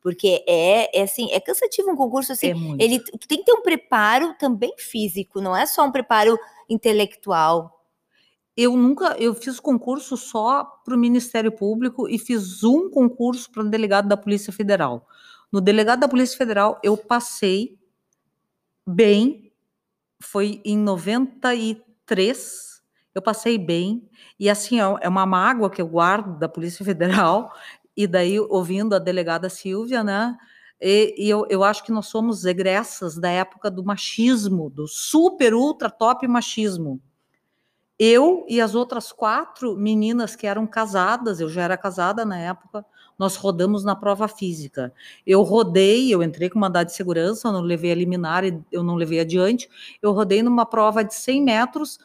Porque 0.02 0.42
é, 0.48 0.98
é 0.98 1.02
assim, 1.02 1.30
é 1.30 1.38
cansativo 1.38 1.90
um 1.90 1.96
concurso 1.96 2.32
assim. 2.32 2.52
É 2.52 2.84
ele 2.84 2.98
tem 3.28 3.38
que 3.38 3.44
ter 3.44 3.52
um 3.52 3.60
preparo 3.60 4.34
também 4.38 4.72
físico, 4.78 5.42
não 5.42 5.54
é 5.54 5.66
só 5.66 5.84
um 5.84 5.92
preparo 5.92 6.38
intelectual. 6.70 7.84
Eu 8.56 8.74
nunca, 8.74 9.14
eu 9.18 9.34
fiz 9.34 9.60
concurso 9.60 10.16
só 10.16 10.64
para 10.82 10.94
o 10.94 10.98
Ministério 10.98 11.52
Público 11.52 12.08
e 12.08 12.18
fiz 12.18 12.64
um 12.64 12.88
concurso 12.88 13.50
para 13.50 13.62
o 13.62 13.68
delegado 13.68 14.08
da 14.08 14.16
Polícia 14.16 14.50
Federal. 14.50 15.06
No 15.52 15.60
delegado 15.60 16.00
da 16.00 16.08
Polícia 16.08 16.38
Federal, 16.38 16.80
eu 16.82 16.96
passei 16.96 17.78
bem, 18.86 19.52
foi 20.22 20.62
em 20.64 20.78
93, 20.78 22.75
eu 23.16 23.22
passei 23.22 23.56
bem, 23.56 24.06
e 24.38 24.50
assim, 24.50 24.78
é 24.78 25.08
uma 25.08 25.24
mágoa 25.24 25.70
que 25.70 25.80
eu 25.80 25.88
guardo 25.88 26.38
da 26.38 26.46
Polícia 26.46 26.84
Federal, 26.84 27.50
e 27.96 28.06
daí 28.06 28.38
ouvindo 28.38 28.94
a 28.94 28.98
delegada 28.98 29.48
Silvia, 29.48 30.04
né, 30.04 30.36
e, 30.78 31.14
e 31.16 31.30
eu, 31.30 31.46
eu 31.48 31.64
acho 31.64 31.82
que 31.82 31.90
nós 31.90 32.08
somos 32.08 32.44
egressas 32.44 33.16
da 33.16 33.30
época 33.30 33.70
do 33.70 33.82
machismo, 33.82 34.68
do 34.68 34.86
super, 34.86 35.54
ultra, 35.54 35.88
top 35.88 36.28
machismo. 36.28 37.00
Eu 37.98 38.44
e 38.46 38.60
as 38.60 38.74
outras 38.74 39.10
quatro 39.10 39.74
meninas 39.74 40.36
que 40.36 40.46
eram 40.46 40.66
casadas, 40.66 41.40
eu 41.40 41.48
já 41.48 41.62
era 41.62 41.78
casada 41.78 42.26
na 42.26 42.38
época, 42.38 42.84
nós 43.18 43.36
rodamos 43.36 43.82
na 43.82 43.96
prova 43.96 44.28
física. 44.28 44.92
Eu 45.26 45.40
rodei, 45.40 46.12
eu 46.12 46.22
entrei 46.22 46.50
com 46.50 46.58
mandado 46.58 46.88
de 46.88 46.92
segurança, 46.92 47.48
eu 47.48 47.52
não 47.52 47.62
levei 47.62 47.92
a 47.92 47.94
liminar, 47.94 48.42
eu 48.70 48.82
não 48.82 48.96
levei 48.96 49.20
adiante, 49.20 49.70
eu 50.02 50.12
rodei 50.12 50.42
numa 50.42 50.66
prova 50.66 51.02
de 51.02 51.14
100 51.14 51.42
metros, 51.42 51.98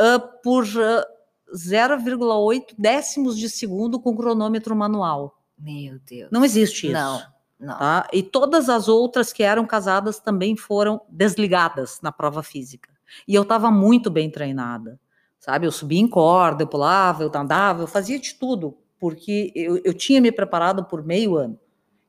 uh, 0.00 0.42
por 0.42 0.64
uh, 0.64 1.16
0,8 1.54 2.74
décimos 2.76 3.38
de 3.38 3.48
segundo 3.48 4.00
com 4.00 4.16
cronômetro 4.16 4.74
manual. 4.74 5.38
Meu 5.58 5.98
Deus. 6.06 6.30
Não 6.30 6.44
existe 6.44 6.86
isso. 6.86 6.92
Não, 6.92 7.22
não. 7.58 7.78
Tá? 7.78 8.08
E 8.12 8.22
todas 8.22 8.68
as 8.68 8.88
outras 8.88 9.32
que 9.32 9.42
eram 9.42 9.66
casadas 9.66 10.18
também 10.18 10.56
foram 10.56 11.00
desligadas 11.08 12.00
na 12.02 12.12
prova 12.12 12.42
física. 12.42 12.90
E 13.26 13.34
eu 13.34 13.42
estava 13.42 13.70
muito 13.70 14.10
bem 14.10 14.30
treinada, 14.30 15.00
sabe? 15.38 15.66
Eu 15.66 15.72
subia 15.72 16.00
em 16.00 16.08
corda, 16.08 16.64
eu 16.64 16.66
pulava, 16.66 17.22
eu 17.22 17.30
andava, 17.34 17.82
eu 17.82 17.86
fazia 17.86 18.18
de 18.18 18.34
tudo, 18.34 18.76
porque 18.98 19.52
eu, 19.54 19.80
eu 19.84 19.94
tinha 19.94 20.20
me 20.20 20.32
preparado 20.32 20.84
por 20.84 21.04
meio 21.04 21.36
ano. 21.36 21.58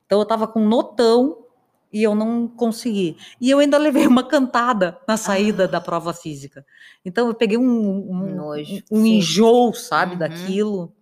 Então 0.06 0.20
eu 0.20 0.24
estava 0.24 0.48
com 0.48 0.60
notão 0.60 1.46
e 1.92 2.04
eu 2.04 2.14
não 2.14 2.48
consegui. 2.48 3.18
E 3.40 3.50
eu 3.50 3.60
ainda 3.60 3.78
levei 3.78 4.06
uma 4.06 4.24
cantada 4.24 4.98
na 5.08 5.18
saída 5.18 5.66
ah. 5.66 5.68
da 5.68 5.82
prova 5.82 6.14
física. 6.14 6.66
Então 7.04 7.28
eu 7.28 7.34
peguei 7.34 7.58
um, 7.58 8.12
um, 8.12 8.36
Nojo, 8.36 8.84
um 8.92 9.06
enjoo, 9.06 9.74
sabe, 9.74 10.14
uhum. 10.14 10.20
daquilo, 10.20 10.94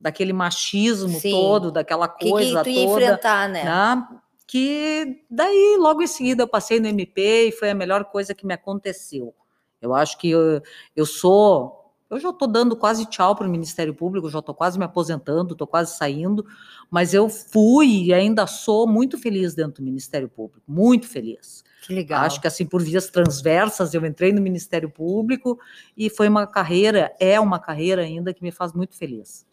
daquele 0.00 0.32
machismo 0.32 1.20
sim. 1.20 1.30
todo, 1.30 1.70
daquela 1.70 2.08
coisa 2.08 2.62
que, 2.62 2.72
que 2.72 2.80
tu 2.80 2.86
toda. 2.86 3.02
enfrentar, 3.04 3.48
né? 3.48 3.64
né? 3.64 4.08
Que 4.46 5.24
daí, 5.30 5.76
logo 5.78 6.02
em 6.02 6.06
seguida, 6.06 6.42
eu 6.42 6.48
passei 6.48 6.78
no 6.78 6.88
MP 6.88 7.48
e 7.48 7.52
foi 7.52 7.70
a 7.70 7.74
melhor 7.74 8.04
coisa 8.04 8.34
que 8.34 8.44
me 8.44 8.52
aconteceu. 8.52 9.34
Eu 9.80 9.94
acho 9.94 10.18
que 10.18 10.30
eu, 10.30 10.60
eu 10.94 11.06
sou 11.06 11.81
eu 12.12 12.20
já 12.20 12.28
estou 12.28 12.46
dando 12.46 12.76
quase 12.76 13.06
tchau 13.06 13.34
para 13.34 13.46
o 13.46 13.50
Ministério 13.50 13.94
Público, 13.94 14.28
já 14.28 14.40
estou 14.40 14.54
quase 14.54 14.78
me 14.78 14.84
aposentando, 14.84 15.54
estou 15.54 15.66
quase 15.66 15.96
saindo, 15.96 16.44
mas 16.90 17.14
eu 17.14 17.26
fui 17.26 18.04
e 18.04 18.12
ainda 18.12 18.46
sou 18.46 18.86
muito 18.86 19.16
feliz 19.16 19.54
dentro 19.54 19.82
do 19.82 19.86
Ministério 19.86 20.28
Público, 20.28 20.62
muito 20.68 21.08
feliz. 21.08 21.64
Que 21.86 21.94
legal. 21.94 22.22
Acho 22.22 22.38
que 22.38 22.46
assim, 22.46 22.66
por 22.66 22.82
vias 22.82 23.08
transversas, 23.08 23.94
eu 23.94 24.04
entrei 24.04 24.30
no 24.30 24.42
Ministério 24.42 24.90
Público 24.90 25.58
e 25.96 26.10
foi 26.10 26.28
uma 26.28 26.46
carreira, 26.46 27.16
é 27.18 27.40
uma 27.40 27.58
carreira 27.58 28.02
ainda 28.02 28.34
que 28.34 28.42
me 28.42 28.52
faz 28.52 28.74
muito 28.74 28.94
feliz. 28.94 29.46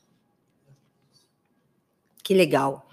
Que 2.21 2.33
legal. 2.33 2.89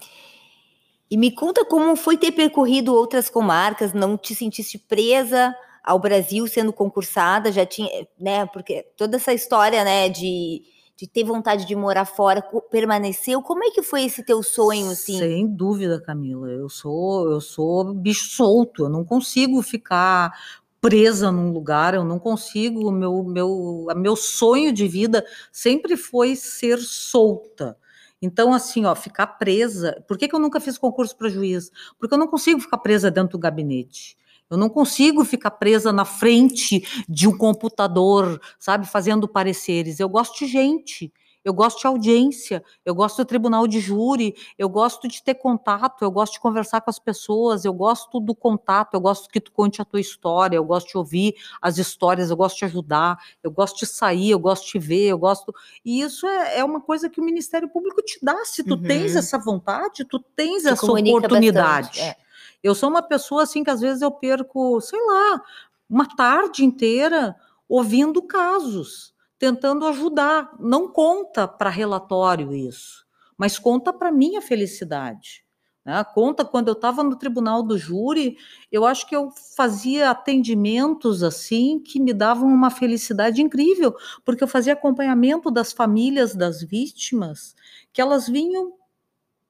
E 1.10 1.16
me 1.16 1.32
conta 1.32 1.64
como 1.64 1.96
foi 1.96 2.16
ter 2.16 2.30
percorrido 2.30 2.94
outras 2.94 3.28
comarcas, 3.28 3.92
não 3.92 4.16
te 4.16 4.32
sentiste 4.32 4.78
presa 4.78 5.52
ao 5.86 6.00
Brasil 6.00 6.48
sendo 6.48 6.72
concursada, 6.72 7.52
já 7.52 7.64
tinha, 7.64 7.88
né, 8.18 8.44
porque 8.46 8.84
toda 8.96 9.16
essa 9.16 9.32
história, 9.32 9.84
né, 9.84 10.08
de, 10.08 10.62
de 10.96 11.06
ter 11.06 11.22
vontade 11.22 11.64
de 11.64 11.76
morar 11.76 12.04
fora, 12.04 12.42
permaneceu? 12.70 13.40
Como 13.40 13.62
é 13.62 13.70
que 13.70 13.82
foi 13.82 14.02
esse 14.02 14.24
teu 14.24 14.42
sonho, 14.42 14.90
assim? 14.90 15.16
Sem 15.16 15.46
dúvida, 15.46 16.00
Camila. 16.00 16.48
Eu 16.48 16.68
sou, 16.68 17.30
eu 17.30 17.40
sou 17.40 17.94
bicho 17.94 18.30
solto. 18.30 18.84
Eu 18.84 18.88
não 18.88 19.04
consigo 19.04 19.62
ficar 19.62 20.32
presa 20.80 21.30
num 21.30 21.52
lugar. 21.52 21.94
Eu 21.94 22.02
não 22.02 22.18
consigo. 22.18 22.90
Meu, 22.90 23.22
meu, 23.22 23.86
meu 23.94 24.16
sonho 24.16 24.72
de 24.72 24.88
vida 24.88 25.24
sempre 25.52 25.96
foi 25.96 26.34
ser 26.34 26.78
solta. 26.78 27.76
Então, 28.20 28.52
assim, 28.52 28.86
ó, 28.86 28.94
ficar 28.94 29.26
presa. 29.26 30.02
Por 30.08 30.16
que, 30.16 30.26
que 30.26 30.34
eu 30.34 30.40
nunca 30.40 30.58
fiz 30.58 30.78
concurso 30.78 31.14
para 31.14 31.28
juiz? 31.28 31.70
Porque 31.98 32.14
eu 32.14 32.18
não 32.18 32.26
consigo 32.26 32.58
ficar 32.58 32.78
presa 32.78 33.10
dentro 33.10 33.32
do 33.32 33.38
gabinete. 33.38 34.16
Eu 34.50 34.56
não 34.56 34.68
consigo 34.68 35.24
ficar 35.24 35.50
presa 35.52 35.92
na 35.92 36.04
frente 36.04 37.04
de 37.08 37.26
um 37.26 37.36
computador, 37.36 38.40
sabe, 38.58 38.86
fazendo 38.86 39.26
pareceres. 39.26 39.98
Eu 39.98 40.08
gosto 40.08 40.38
de 40.38 40.46
gente, 40.46 41.12
eu 41.46 41.54
gosto 41.54 41.80
de 41.80 41.86
audiência, 41.86 42.60
eu 42.84 42.92
gosto 42.92 43.18
do 43.18 43.24
tribunal 43.24 43.68
de 43.68 43.78
júri, 43.78 44.34
eu 44.58 44.68
gosto 44.68 45.06
de 45.06 45.22
ter 45.22 45.36
contato, 45.36 46.02
eu 46.02 46.10
gosto 46.10 46.32
de 46.32 46.40
conversar 46.40 46.80
com 46.80 46.90
as 46.90 46.98
pessoas, 46.98 47.64
eu 47.64 47.72
gosto 47.72 48.18
do 48.18 48.34
contato, 48.34 48.94
eu 48.94 49.00
gosto 49.00 49.28
que 49.28 49.40
tu 49.40 49.52
conte 49.52 49.80
a 49.80 49.84
tua 49.84 50.00
história, 50.00 50.56
eu 50.56 50.64
gosto 50.64 50.88
de 50.88 50.98
ouvir 50.98 51.36
as 51.62 51.78
histórias, 51.78 52.30
eu 52.30 52.36
gosto 52.36 52.58
de 52.58 52.64
ajudar, 52.64 53.16
eu 53.44 53.50
gosto 53.52 53.78
de 53.78 53.86
sair, 53.86 54.30
eu 54.30 54.40
gosto 54.40 54.72
de 54.72 54.78
ver, 54.80 55.06
eu 55.06 55.18
gosto. 55.18 55.54
E 55.84 56.00
isso 56.00 56.26
é, 56.26 56.58
é 56.58 56.64
uma 56.64 56.80
coisa 56.80 57.08
que 57.08 57.20
o 57.20 57.24
Ministério 57.24 57.68
Público 57.68 58.02
te 58.02 58.18
dá. 58.20 58.44
Se 58.44 58.64
tu 58.64 58.74
uhum. 58.74 58.82
tens 58.82 59.14
essa 59.14 59.38
vontade, 59.38 60.04
tu 60.04 60.18
tens 60.18 60.64
tu 60.64 60.70
essa 60.70 60.84
oportunidade. 60.84 62.00
É. 62.00 62.25
Eu 62.62 62.74
sou 62.74 62.88
uma 62.88 63.02
pessoa 63.02 63.42
assim 63.42 63.62
que 63.62 63.70
às 63.70 63.80
vezes 63.80 64.02
eu 64.02 64.10
perco, 64.10 64.80
sei 64.80 65.00
lá, 65.00 65.42
uma 65.88 66.06
tarde 66.16 66.64
inteira 66.64 67.36
ouvindo 67.68 68.22
casos, 68.22 69.14
tentando 69.38 69.86
ajudar. 69.86 70.54
Não 70.58 70.88
conta 70.88 71.46
para 71.46 71.70
relatório 71.70 72.54
isso, 72.54 73.06
mas 73.36 73.58
conta 73.58 73.92
para 73.92 74.12
minha 74.12 74.40
felicidade. 74.40 75.46
Né? 75.86 76.02
Conta 76.02 76.44
quando 76.44 76.66
eu 76.66 76.72
estava 76.72 77.04
no 77.04 77.14
tribunal 77.14 77.62
do 77.62 77.78
júri, 77.78 78.36
eu 78.72 78.84
acho 78.84 79.06
que 79.06 79.14
eu 79.14 79.30
fazia 79.56 80.10
atendimentos 80.10 81.22
assim 81.22 81.78
que 81.78 82.00
me 82.00 82.12
davam 82.12 82.48
uma 82.48 82.70
felicidade 82.70 83.40
incrível, 83.40 83.94
porque 84.24 84.42
eu 84.42 84.48
fazia 84.48 84.72
acompanhamento 84.72 85.48
das 85.48 85.72
famílias 85.72 86.34
das 86.34 86.60
vítimas, 86.60 87.54
que 87.92 88.00
elas 88.00 88.28
vinham 88.28 88.72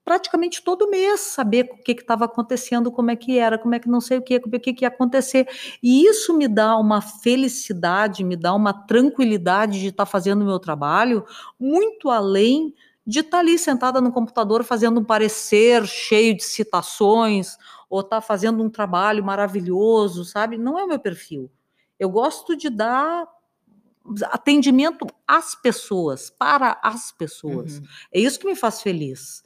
praticamente 0.07 0.63
todo 0.63 0.89
mês 0.89 1.19
saber 1.19 1.69
o 1.73 1.83
que 1.83 1.91
estava 1.91 2.27
acontecendo, 2.27 2.93
como 2.93 3.11
é 3.11 3.17
que 3.17 3.41
era, 3.41 3.59
como 3.59 3.75
é 3.75 3.81
que 3.81 3.89
não 3.89 4.01
sei 4.01 4.19
o 4.19 4.23
que, 4.23 4.37
o 4.37 4.61
que, 4.61 4.73
que 4.73 4.85
ia 4.85 4.89
acontecer. 4.89 5.49
E 5.83 6.07
isso 6.07 6.33
me 6.39 6.47
dá 6.47 6.77
uma 6.77 7.03
felicidade, 7.03 8.23
me 8.23 8.37
dá 8.37 8.55
uma 8.55 8.73
tranquilidade 8.73 9.81
de 9.81 9.89
estar 9.89 10.05
tá 10.05 10.11
fazendo 10.11 10.43
o 10.43 10.47
meu 10.47 10.61
trabalho, 10.61 11.27
muito 11.59 12.09
além 12.09 12.73
de 13.05 13.19
estar 13.19 13.33
tá 13.33 13.39
ali 13.41 13.59
sentada 13.59 14.01
no 14.01 14.13
computador 14.13 14.63
fazendo 14.63 15.01
um 15.01 15.05
parecer 15.05 15.85
cheio 15.89 16.37
de 16.37 16.45
citações, 16.45 17.59
ou 17.91 17.99
estar 17.99 18.21
tá 18.21 18.23
fazendo 18.23 18.63
um 18.63 18.71
trabalho 18.71 19.25
maravilhoso, 19.25 20.25
sabe? 20.25 20.57
Não 20.57 20.79
é 20.79 20.85
o 20.85 20.89
meu 20.89 21.01
perfil. 21.01 21.51
Eu 21.99 22.09
gosto 22.11 22.57
de 22.57 22.71
dar 22.71 23.27
atendimento 24.27 25.05
às 25.27 25.57
pessoas, 25.57 26.31
para 26.31 26.79
as 26.81 27.11
pessoas. 27.11 27.79
Uhum. 27.79 27.87
É 28.13 28.21
isso 28.21 28.39
que 28.39 28.47
me 28.47 28.55
faz 28.55 28.81
feliz. 28.81 29.45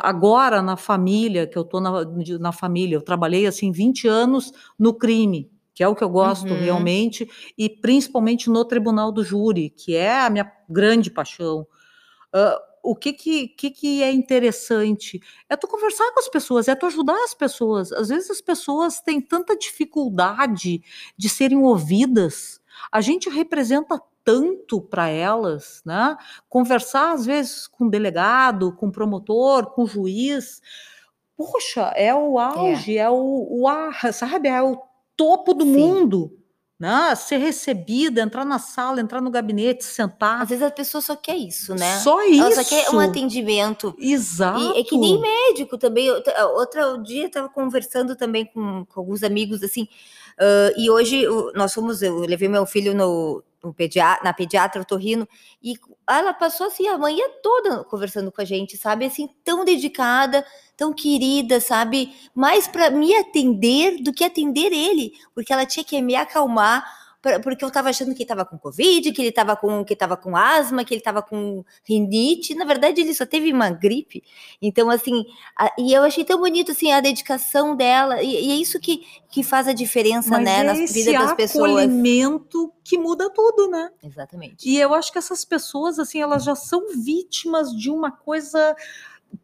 Agora, 0.00 0.62
na 0.62 0.76
família, 0.76 1.46
que 1.46 1.58
eu 1.58 1.62
estou 1.62 1.80
na, 1.80 2.04
na 2.40 2.52
família, 2.52 2.96
eu 2.96 3.02
trabalhei 3.02 3.46
assim 3.46 3.70
20 3.70 4.08
anos 4.08 4.52
no 4.78 4.94
crime, 4.94 5.50
que 5.74 5.82
é 5.82 5.88
o 5.88 5.94
que 5.94 6.02
eu 6.02 6.08
gosto 6.08 6.48
uhum. 6.48 6.58
realmente, 6.58 7.28
e 7.58 7.68
principalmente 7.68 8.48
no 8.48 8.64
tribunal 8.64 9.12
do 9.12 9.22
júri, 9.22 9.68
que 9.70 9.94
é 9.94 10.20
a 10.20 10.30
minha 10.30 10.50
grande 10.68 11.10
paixão. 11.10 11.66
Uh, 12.34 12.74
o 12.84 12.94
que 12.94 13.14
que, 13.14 13.48
que 13.48 13.70
que 13.70 14.02
é 14.02 14.12
interessante? 14.12 15.18
É 15.48 15.56
tu 15.56 15.66
conversar 15.66 16.12
com 16.12 16.20
as 16.20 16.28
pessoas, 16.28 16.68
é 16.68 16.74
tu 16.74 16.84
ajudar 16.86 17.16
as 17.24 17.34
pessoas. 17.34 17.90
Às 17.92 18.08
vezes 18.08 18.30
as 18.30 18.42
pessoas 18.42 19.00
têm 19.00 19.20
tanta 19.20 19.56
dificuldade 19.56 20.82
de 21.16 21.28
serem 21.28 21.58
ouvidas. 21.58 22.60
A 22.92 23.00
gente 23.00 23.30
representa 23.30 24.00
tanto 24.24 24.80
para 24.80 25.08
elas, 25.08 25.82
né? 25.84 26.16
Conversar 26.48 27.12
às 27.12 27.26
vezes 27.26 27.66
com 27.66 27.88
delegado, 27.88 28.72
com 28.72 28.90
promotor, 28.90 29.66
com 29.66 29.86
juiz. 29.86 30.62
Poxa, 31.36 31.92
é 31.94 32.14
o 32.14 32.38
auge, 32.38 32.96
é, 32.96 33.02
é 33.02 33.10
o, 33.10 33.46
o 33.50 33.68
ar, 33.68 34.12
sabe? 34.12 34.48
É 34.48 34.62
o 34.62 34.80
topo 35.16 35.52
do 35.52 35.64
Sim. 35.64 35.72
mundo. 35.72 36.38
Né? 36.78 37.14
Ser 37.14 37.36
recebida, 37.36 38.20
entrar 38.20 38.44
na 38.44 38.58
sala, 38.58 39.00
entrar 39.00 39.20
no 39.20 39.30
gabinete, 39.30 39.84
sentar. 39.84 40.42
Às 40.42 40.48
vezes 40.48 40.64
a 40.64 40.70
pessoa 40.70 41.00
só 41.00 41.14
quer 41.14 41.36
isso, 41.36 41.74
né? 41.74 41.98
Só 41.98 42.22
isso. 42.24 42.42
Ela 42.42 42.50
só 42.50 42.64
quer 42.64 42.90
um 42.90 42.98
atendimento. 42.98 43.94
Exato. 43.98 44.60
E 44.60 44.80
é 44.80 44.82
que 44.82 44.98
nem 44.98 45.20
médico 45.20 45.78
também. 45.78 46.10
Outro 46.56 47.02
dia 47.02 47.22
eu 47.22 47.26
estava 47.28 47.48
conversando 47.48 48.16
também 48.16 48.44
com, 48.46 48.84
com, 48.86 49.00
alguns 49.00 49.22
amigos 49.22 49.62
assim. 49.62 49.84
Uh, 50.34 50.74
e 50.76 50.90
hoje 50.90 51.24
nós 51.54 51.72
fomos, 51.72 52.02
eu 52.02 52.18
levei 52.18 52.48
meu 52.48 52.66
filho 52.66 52.92
no, 52.92 53.42
pediatra, 53.72 54.24
na 54.24 54.32
pediatra 54.32 54.82
otorrino, 54.82 55.26
e 55.62 55.74
ela 56.08 56.34
passou 56.34 56.66
assim 56.66 56.86
a 56.88 56.98
manhã 56.98 57.24
toda 57.42 57.84
conversando 57.84 58.30
com 58.30 58.40
a 58.40 58.44
gente, 58.44 58.76
sabe? 58.76 59.06
Assim, 59.06 59.28
tão 59.42 59.64
dedicada, 59.64 60.44
tão 60.76 60.92
querida, 60.92 61.60
sabe? 61.60 62.12
Mais 62.34 62.68
para 62.68 62.90
me 62.90 63.14
atender 63.14 64.02
do 64.02 64.12
que 64.12 64.24
atender 64.24 64.72
ele, 64.72 65.12
porque 65.34 65.52
ela 65.52 65.64
tinha 65.66 65.84
que 65.84 66.00
me 66.02 66.14
acalmar 66.14 66.84
porque 67.42 67.64
eu 67.64 67.70
tava 67.70 67.90
achando 67.90 68.14
que 68.14 68.22
ele 68.22 68.28
tava 68.28 68.44
com 68.44 68.58
Covid, 68.58 69.12
que 69.12 69.22
ele 69.22 69.32
tava 69.32 69.56
com, 69.56 69.84
que 69.84 69.96
tava 69.96 70.16
com 70.16 70.36
asma, 70.36 70.84
que 70.84 70.92
ele 70.94 71.00
tava 71.00 71.22
com 71.22 71.64
rinite. 71.84 72.54
Na 72.54 72.64
verdade, 72.64 73.00
ele 73.00 73.14
só 73.14 73.24
teve 73.24 73.52
uma 73.52 73.70
gripe. 73.70 74.22
Então, 74.60 74.90
assim, 74.90 75.24
a, 75.58 75.72
e 75.78 75.92
eu 75.92 76.02
achei 76.02 76.24
tão 76.24 76.38
bonito, 76.38 76.72
assim, 76.72 76.92
a 76.92 77.00
dedicação 77.00 77.74
dela. 77.74 78.22
E, 78.22 78.48
e 78.48 78.52
é 78.52 78.54
isso 78.54 78.78
que, 78.78 79.06
que 79.30 79.42
faz 79.42 79.66
a 79.66 79.72
diferença, 79.72 80.30
Mas 80.30 80.44
né, 80.44 80.60
é 80.60 80.62
na 80.62 80.72
vida 80.74 81.12
das 81.12 81.32
pessoas. 81.34 81.70
É 81.70 81.72
acolhimento 81.74 82.72
que 82.82 82.98
muda 82.98 83.30
tudo, 83.30 83.68
né? 83.68 83.90
Exatamente. 84.02 84.68
E 84.68 84.78
eu 84.78 84.92
acho 84.94 85.10
que 85.10 85.18
essas 85.18 85.44
pessoas, 85.44 85.98
assim, 85.98 86.20
elas 86.20 86.44
já 86.44 86.54
são 86.54 86.88
vítimas 86.94 87.70
de 87.74 87.90
uma 87.90 88.10
coisa 88.10 88.76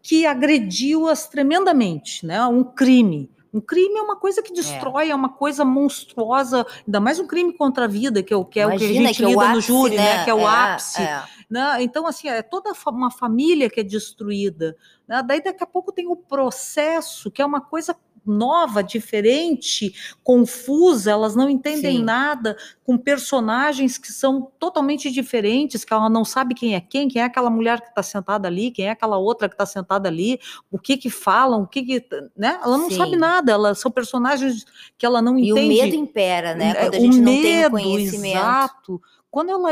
que 0.02 0.26
agrediu-as 0.26 1.28
tremendamente, 1.28 2.24
né? 2.24 2.44
Um 2.46 2.62
crime 2.62 3.30
um 3.52 3.60
crime 3.60 3.98
é 3.98 4.02
uma 4.02 4.16
coisa 4.16 4.42
que 4.42 4.52
destrói, 4.52 5.08
é, 5.08 5.10
é 5.10 5.14
uma 5.14 5.28
coisa 5.28 5.64
monstruosa, 5.64 6.66
ainda 6.86 7.00
mais 7.00 7.18
um 7.18 7.26
crime 7.26 7.52
contra 7.52 7.84
a 7.84 7.88
vida, 7.88 8.22
que 8.22 8.32
é 8.32 8.36
o 8.36 8.44
que, 8.44 8.60
é 8.60 8.66
o 8.66 8.70
que 8.70 8.76
a 8.76 8.78
gente 8.78 9.16
que 9.16 9.24
é 9.24 9.26
lida 9.26 9.48
no 9.48 9.60
júri, 9.60 9.96
né? 9.96 10.18
né? 10.18 10.24
Que 10.24 10.30
é 10.30 10.34
o 10.34 10.40
é, 10.40 10.46
ápice. 10.46 11.02
É. 11.02 11.22
Né? 11.50 11.82
Então, 11.82 12.06
assim, 12.06 12.28
é 12.28 12.42
toda 12.42 12.72
uma 12.86 13.10
família 13.10 13.68
que 13.68 13.80
é 13.80 13.82
destruída. 13.82 14.76
Né? 15.06 15.20
Daí, 15.26 15.42
daqui 15.42 15.64
a 15.64 15.66
pouco, 15.66 15.90
tem 15.90 16.06
o 16.06 16.14
processo, 16.14 17.30
que 17.30 17.42
é 17.42 17.44
uma 17.44 17.60
coisa 17.60 17.96
nova, 18.24 18.82
diferente, 18.82 19.92
confusa, 20.22 21.10
elas 21.10 21.34
não 21.34 21.48
entendem 21.48 21.98
Sim. 21.98 22.04
nada, 22.04 22.56
com 22.84 22.96
personagens 22.98 23.98
que 23.98 24.12
são 24.12 24.50
totalmente 24.58 25.10
diferentes, 25.10 25.84
que 25.84 25.92
ela 25.92 26.08
não 26.08 26.24
sabe 26.24 26.54
quem 26.54 26.74
é 26.74 26.80
quem, 26.80 27.08
quem 27.08 27.22
é 27.22 27.24
aquela 27.24 27.50
mulher 27.50 27.80
que 27.80 27.88
está 27.88 28.02
sentada 28.02 28.48
ali, 28.48 28.70
quem 28.70 28.86
é 28.86 28.90
aquela 28.90 29.18
outra 29.18 29.48
que 29.48 29.54
está 29.54 29.66
sentada 29.66 30.08
ali, 30.08 30.40
o 30.70 30.78
que 30.78 30.96
que 30.96 31.10
falam, 31.10 31.62
o 31.62 31.66
que 31.66 31.82
que, 31.82 32.04
né? 32.36 32.58
Ela 32.62 32.78
não 32.78 32.90
Sim. 32.90 32.96
sabe 32.96 33.16
nada, 33.16 33.52
elas 33.52 33.78
são 33.78 33.90
personagens 33.90 34.64
que 34.98 35.06
ela 35.06 35.22
não 35.22 35.38
e 35.38 35.50
entende. 35.50 35.74
E 35.74 35.80
o 35.80 35.82
medo 35.84 35.96
impera, 35.96 36.54
né? 36.54 36.74
Quando 36.74 36.94
a 36.94 37.00
gente 37.00 37.18
o 37.18 37.22
não 37.22 37.32
medo, 37.32 37.76
tem 37.76 37.84
conhecimento. 37.84 38.36
Exato. 38.36 39.00
Quando 39.30 39.50
ela, 39.50 39.70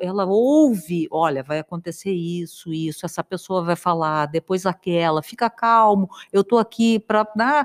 ela 0.00 0.24
ouve, 0.26 1.08
olha, 1.10 1.42
vai 1.42 1.58
acontecer 1.58 2.12
isso, 2.12 2.72
isso, 2.72 3.04
essa 3.04 3.24
pessoa 3.24 3.64
vai 3.64 3.74
falar, 3.74 4.26
depois 4.26 4.64
aquela, 4.64 5.22
fica 5.22 5.50
calmo, 5.50 6.08
eu 6.32 6.42
estou 6.42 6.58
aqui 6.58 7.00
para 7.00 7.26
né, 7.34 7.64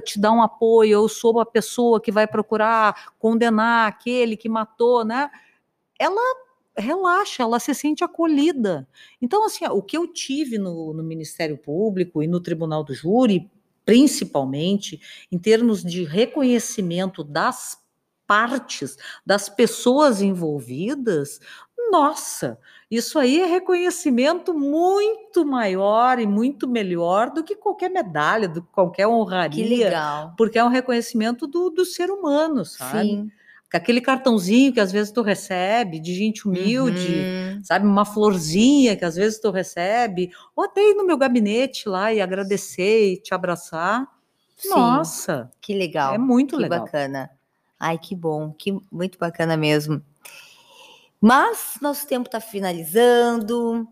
te 0.00 0.18
dar 0.18 0.32
um 0.32 0.40
apoio, 0.40 0.92
eu 0.92 1.08
sou 1.08 1.40
a 1.40 1.46
pessoa 1.46 2.00
que 2.00 2.10
vai 2.10 2.26
procurar 2.26 3.12
condenar 3.18 3.88
aquele 3.88 4.36
que 4.36 4.48
matou, 4.48 5.04
né? 5.04 5.30
Ela 5.98 6.22
relaxa, 6.78 7.42
ela 7.42 7.58
se 7.58 7.74
sente 7.74 8.04
acolhida. 8.04 8.88
Então, 9.20 9.44
assim, 9.44 9.66
o 9.66 9.82
que 9.82 9.96
eu 9.96 10.06
tive 10.06 10.58
no, 10.58 10.94
no 10.94 11.02
Ministério 11.02 11.58
Público 11.58 12.22
e 12.22 12.26
no 12.26 12.40
Tribunal 12.40 12.84
do 12.84 12.94
Júri, 12.94 13.50
principalmente, 13.84 15.00
em 15.30 15.38
termos 15.38 15.82
de 15.82 16.04
reconhecimento 16.04 17.24
das 17.24 17.78
partes, 18.28 18.98
das 19.24 19.48
pessoas 19.48 20.20
envolvidas, 20.20 21.40
nossa, 21.90 22.58
isso 22.90 23.18
aí 23.18 23.40
é 23.40 23.46
reconhecimento 23.46 24.52
muito 24.52 25.44
maior 25.44 26.18
e 26.18 26.26
muito 26.26 26.68
melhor 26.68 27.30
do 27.30 27.42
que 27.42 27.56
qualquer 27.56 27.90
medalha, 27.90 28.46
do 28.46 28.62
que 28.62 28.68
qualquer 28.70 29.06
honraria. 29.06 29.64
Que 29.64 29.84
legal. 29.84 30.34
Porque 30.36 30.58
é 30.58 30.64
um 30.64 30.68
reconhecimento 30.68 31.46
do, 31.46 31.70
do 31.70 31.84
ser 31.84 32.10
humano, 32.10 32.64
sabe? 32.64 33.08
Sim. 33.08 33.30
Aquele 33.72 34.00
cartãozinho 34.00 34.72
que 34.72 34.80
às 34.80 34.90
vezes 34.92 35.12
tu 35.12 35.20
recebe 35.20 35.98
de 35.98 36.14
gente 36.14 36.48
humilde, 36.48 37.16
uhum. 37.16 37.60
sabe? 37.62 37.86
Uma 37.86 38.04
florzinha 38.04 38.96
que 38.96 39.04
às 39.04 39.16
vezes 39.16 39.38
tu 39.38 39.50
recebe, 39.50 40.30
ou 40.56 40.64
até 40.64 40.80
ir 40.80 40.94
no 40.94 41.06
meu 41.06 41.18
gabinete 41.18 41.88
lá 41.88 42.12
e 42.12 42.20
agradecer 42.20 43.12
e 43.12 43.16
te 43.20 43.34
abraçar. 43.34 44.06
Sim. 44.56 44.70
Nossa, 44.70 45.50
que 45.60 45.74
legal. 45.74 46.14
É 46.14 46.18
muito 46.18 46.56
que 46.56 46.62
legal. 46.62 46.80
bacana. 46.80 47.30
Ai, 47.78 47.98
que 47.98 48.14
bom, 48.14 48.52
que 48.52 48.72
muito 48.90 49.18
bacana 49.18 49.56
mesmo. 49.56 50.02
Mas 51.20 51.78
nosso 51.80 52.06
tempo 52.06 52.28
está 52.28 52.40
finalizando, 52.40 53.86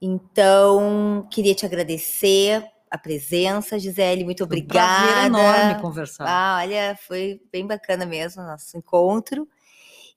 então 0.00 1.26
queria 1.30 1.54
te 1.54 1.64
agradecer 1.64 2.64
a 2.90 2.98
presença, 2.98 3.78
Gisele, 3.78 4.24
muito 4.24 4.44
obrigada. 4.44 5.28
Um 5.28 5.32
prazer 5.32 5.54
enorme 5.56 5.80
conversar. 5.80 6.26
Ah, 6.28 6.58
olha, 6.60 6.98
foi 7.06 7.40
bem 7.50 7.66
bacana 7.66 8.04
mesmo 8.04 8.42
nosso 8.42 8.76
encontro. 8.76 9.48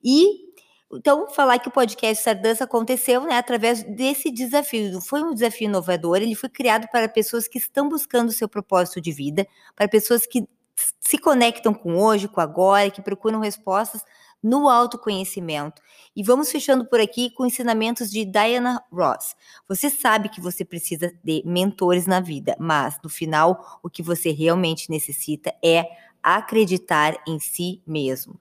E 0.04 0.46
então, 0.92 1.28
falar 1.30 1.60
que 1.60 1.68
o 1.68 1.72
podcast 1.72 2.24
Sardança 2.24 2.64
aconteceu 2.64 3.22
né, 3.22 3.38
através 3.38 3.84
desse 3.84 4.32
desafio. 4.32 5.02
Foi 5.02 5.22
um 5.24 5.34
desafio 5.34 5.66
inovador, 5.66 6.18
ele 6.18 6.36
foi 6.36 6.50
criado 6.50 6.88
para 6.92 7.10
pessoas 7.10 7.48
que 7.48 7.58
estão 7.58 7.90
buscando 7.90 8.30
o 8.30 8.32
seu 8.32 8.48
propósito 8.48 9.02
de 9.02 9.12
vida, 9.12 9.48
para 9.76 9.88
pessoas 9.88 10.26
que 10.26 10.48
se 11.00 11.18
conectam 11.18 11.74
com 11.74 11.98
hoje, 11.98 12.28
com 12.28 12.42
agora, 12.42 12.90
que 12.90 13.02
procuram 13.02 13.40
respostas 13.40 14.04
no 14.42 14.70
autoconhecimento. 14.70 15.82
E 16.16 16.22
vamos 16.22 16.52
fechando 16.52 16.86
por 16.86 17.00
aqui 17.00 17.32
com 17.32 17.46
ensinamentos 17.46 18.12
de 18.12 18.24
Diana 18.24 18.84
Ross. 18.92 19.36
Você 19.68 19.90
sabe 19.90 20.30
que 20.30 20.40
você 20.40 20.64
precisa 20.64 21.12
de 21.24 21.42
mentores 21.46 22.06
na 22.06 22.20
vida, 22.20 22.56
mas 22.60 22.98
no 23.04 23.10
final 23.10 23.80
o 23.82 23.90
que 23.90 24.04
você 24.04 24.32
realmente 24.32 24.92
necessita 24.92 25.54
é 25.64 25.88
acreditar 26.22 27.16
em 27.28 27.40
si 27.40 27.82
mesmo. 27.88 28.40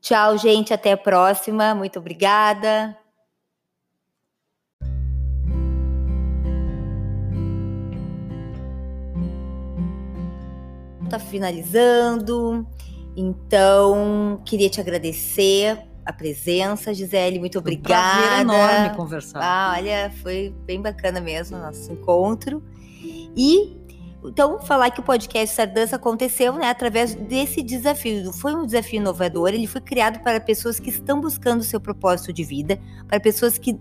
Tchau, 0.00 0.38
gente. 0.38 0.72
Até 0.72 0.92
a 0.92 0.96
próxima. 0.96 1.74
Muito 1.74 1.98
obrigada. 1.98 2.96
Tá 11.08 11.18
finalizando. 11.18 12.66
Então, 13.16 14.40
queria 14.44 14.68
te 14.68 14.80
agradecer 14.80 15.78
a 16.04 16.12
presença, 16.12 16.92
Gisele. 16.92 17.38
Muito 17.38 17.58
obrigada. 17.58 18.42
Um 18.42 18.46
prazer 18.46 18.70
enorme 18.70 18.96
conversar. 18.96 19.40
Ah, 19.42 19.74
olha, 19.76 20.12
foi 20.22 20.54
bem 20.64 20.80
bacana 20.80 21.20
mesmo 21.20 21.56
o 21.56 21.60
nosso 21.60 21.92
encontro. 21.92 22.62
E 23.36 23.76
então, 24.24 24.60
falar 24.60 24.90
que 24.90 24.98
o 24.98 25.02
podcast 25.04 25.54
Sardança 25.54 25.96
aconteceu 25.96 26.52
né, 26.54 26.68
através 26.68 27.14
desse 27.14 27.62
desafio. 27.62 28.32
Foi 28.32 28.54
um 28.54 28.66
desafio 28.66 29.00
inovador, 29.00 29.50
ele 29.50 29.66
foi 29.66 29.80
criado 29.80 30.20
para 30.20 30.40
pessoas 30.40 30.80
que 30.80 30.90
estão 30.90 31.20
buscando 31.20 31.60
o 31.60 31.64
seu 31.64 31.80
propósito 31.80 32.32
de 32.32 32.42
vida, 32.42 32.78
para 33.06 33.20
pessoas 33.20 33.56
que 33.56 33.78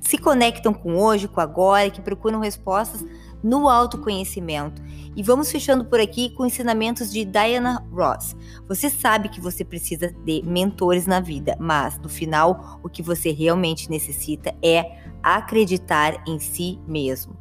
se 0.00 0.18
conectam 0.18 0.74
com 0.74 0.96
hoje, 0.96 1.28
com 1.28 1.40
agora, 1.40 1.90
que 1.90 2.00
procuram 2.00 2.40
respostas 2.40 3.04
no 3.44 3.68
autoconhecimento. 3.68 4.82
E 5.14 5.22
vamos 5.22 5.52
fechando 5.52 5.84
por 5.84 6.00
aqui 6.00 6.30
com 6.30 6.46
ensinamentos 6.46 7.12
de 7.12 7.24
Diana 7.24 7.86
Ross. 7.92 8.34
Você 8.66 8.88
sabe 8.88 9.28
que 9.28 9.40
você 9.40 9.64
precisa 9.64 10.10
de 10.24 10.42
mentores 10.44 11.06
na 11.06 11.20
vida, 11.20 11.56
mas 11.60 11.98
no 11.98 12.08
final 12.08 12.80
o 12.82 12.88
que 12.88 13.02
você 13.02 13.30
realmente 13.30 13.90
necessita 13.90 14.52
é 14.62 14.98
acreditar 15.22 16.24
em 16.26 16.38
si 16.40 16.80
mesmo. 16.88 17.36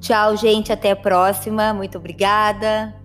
Tchau, 0.00 0.36
gente. 0.36 0.72
Até 0.72 0.92
a 0.92 0.96
próxima. 0.96 1.74
Muito 1.74 1.98
obrigada. 1.98 3.03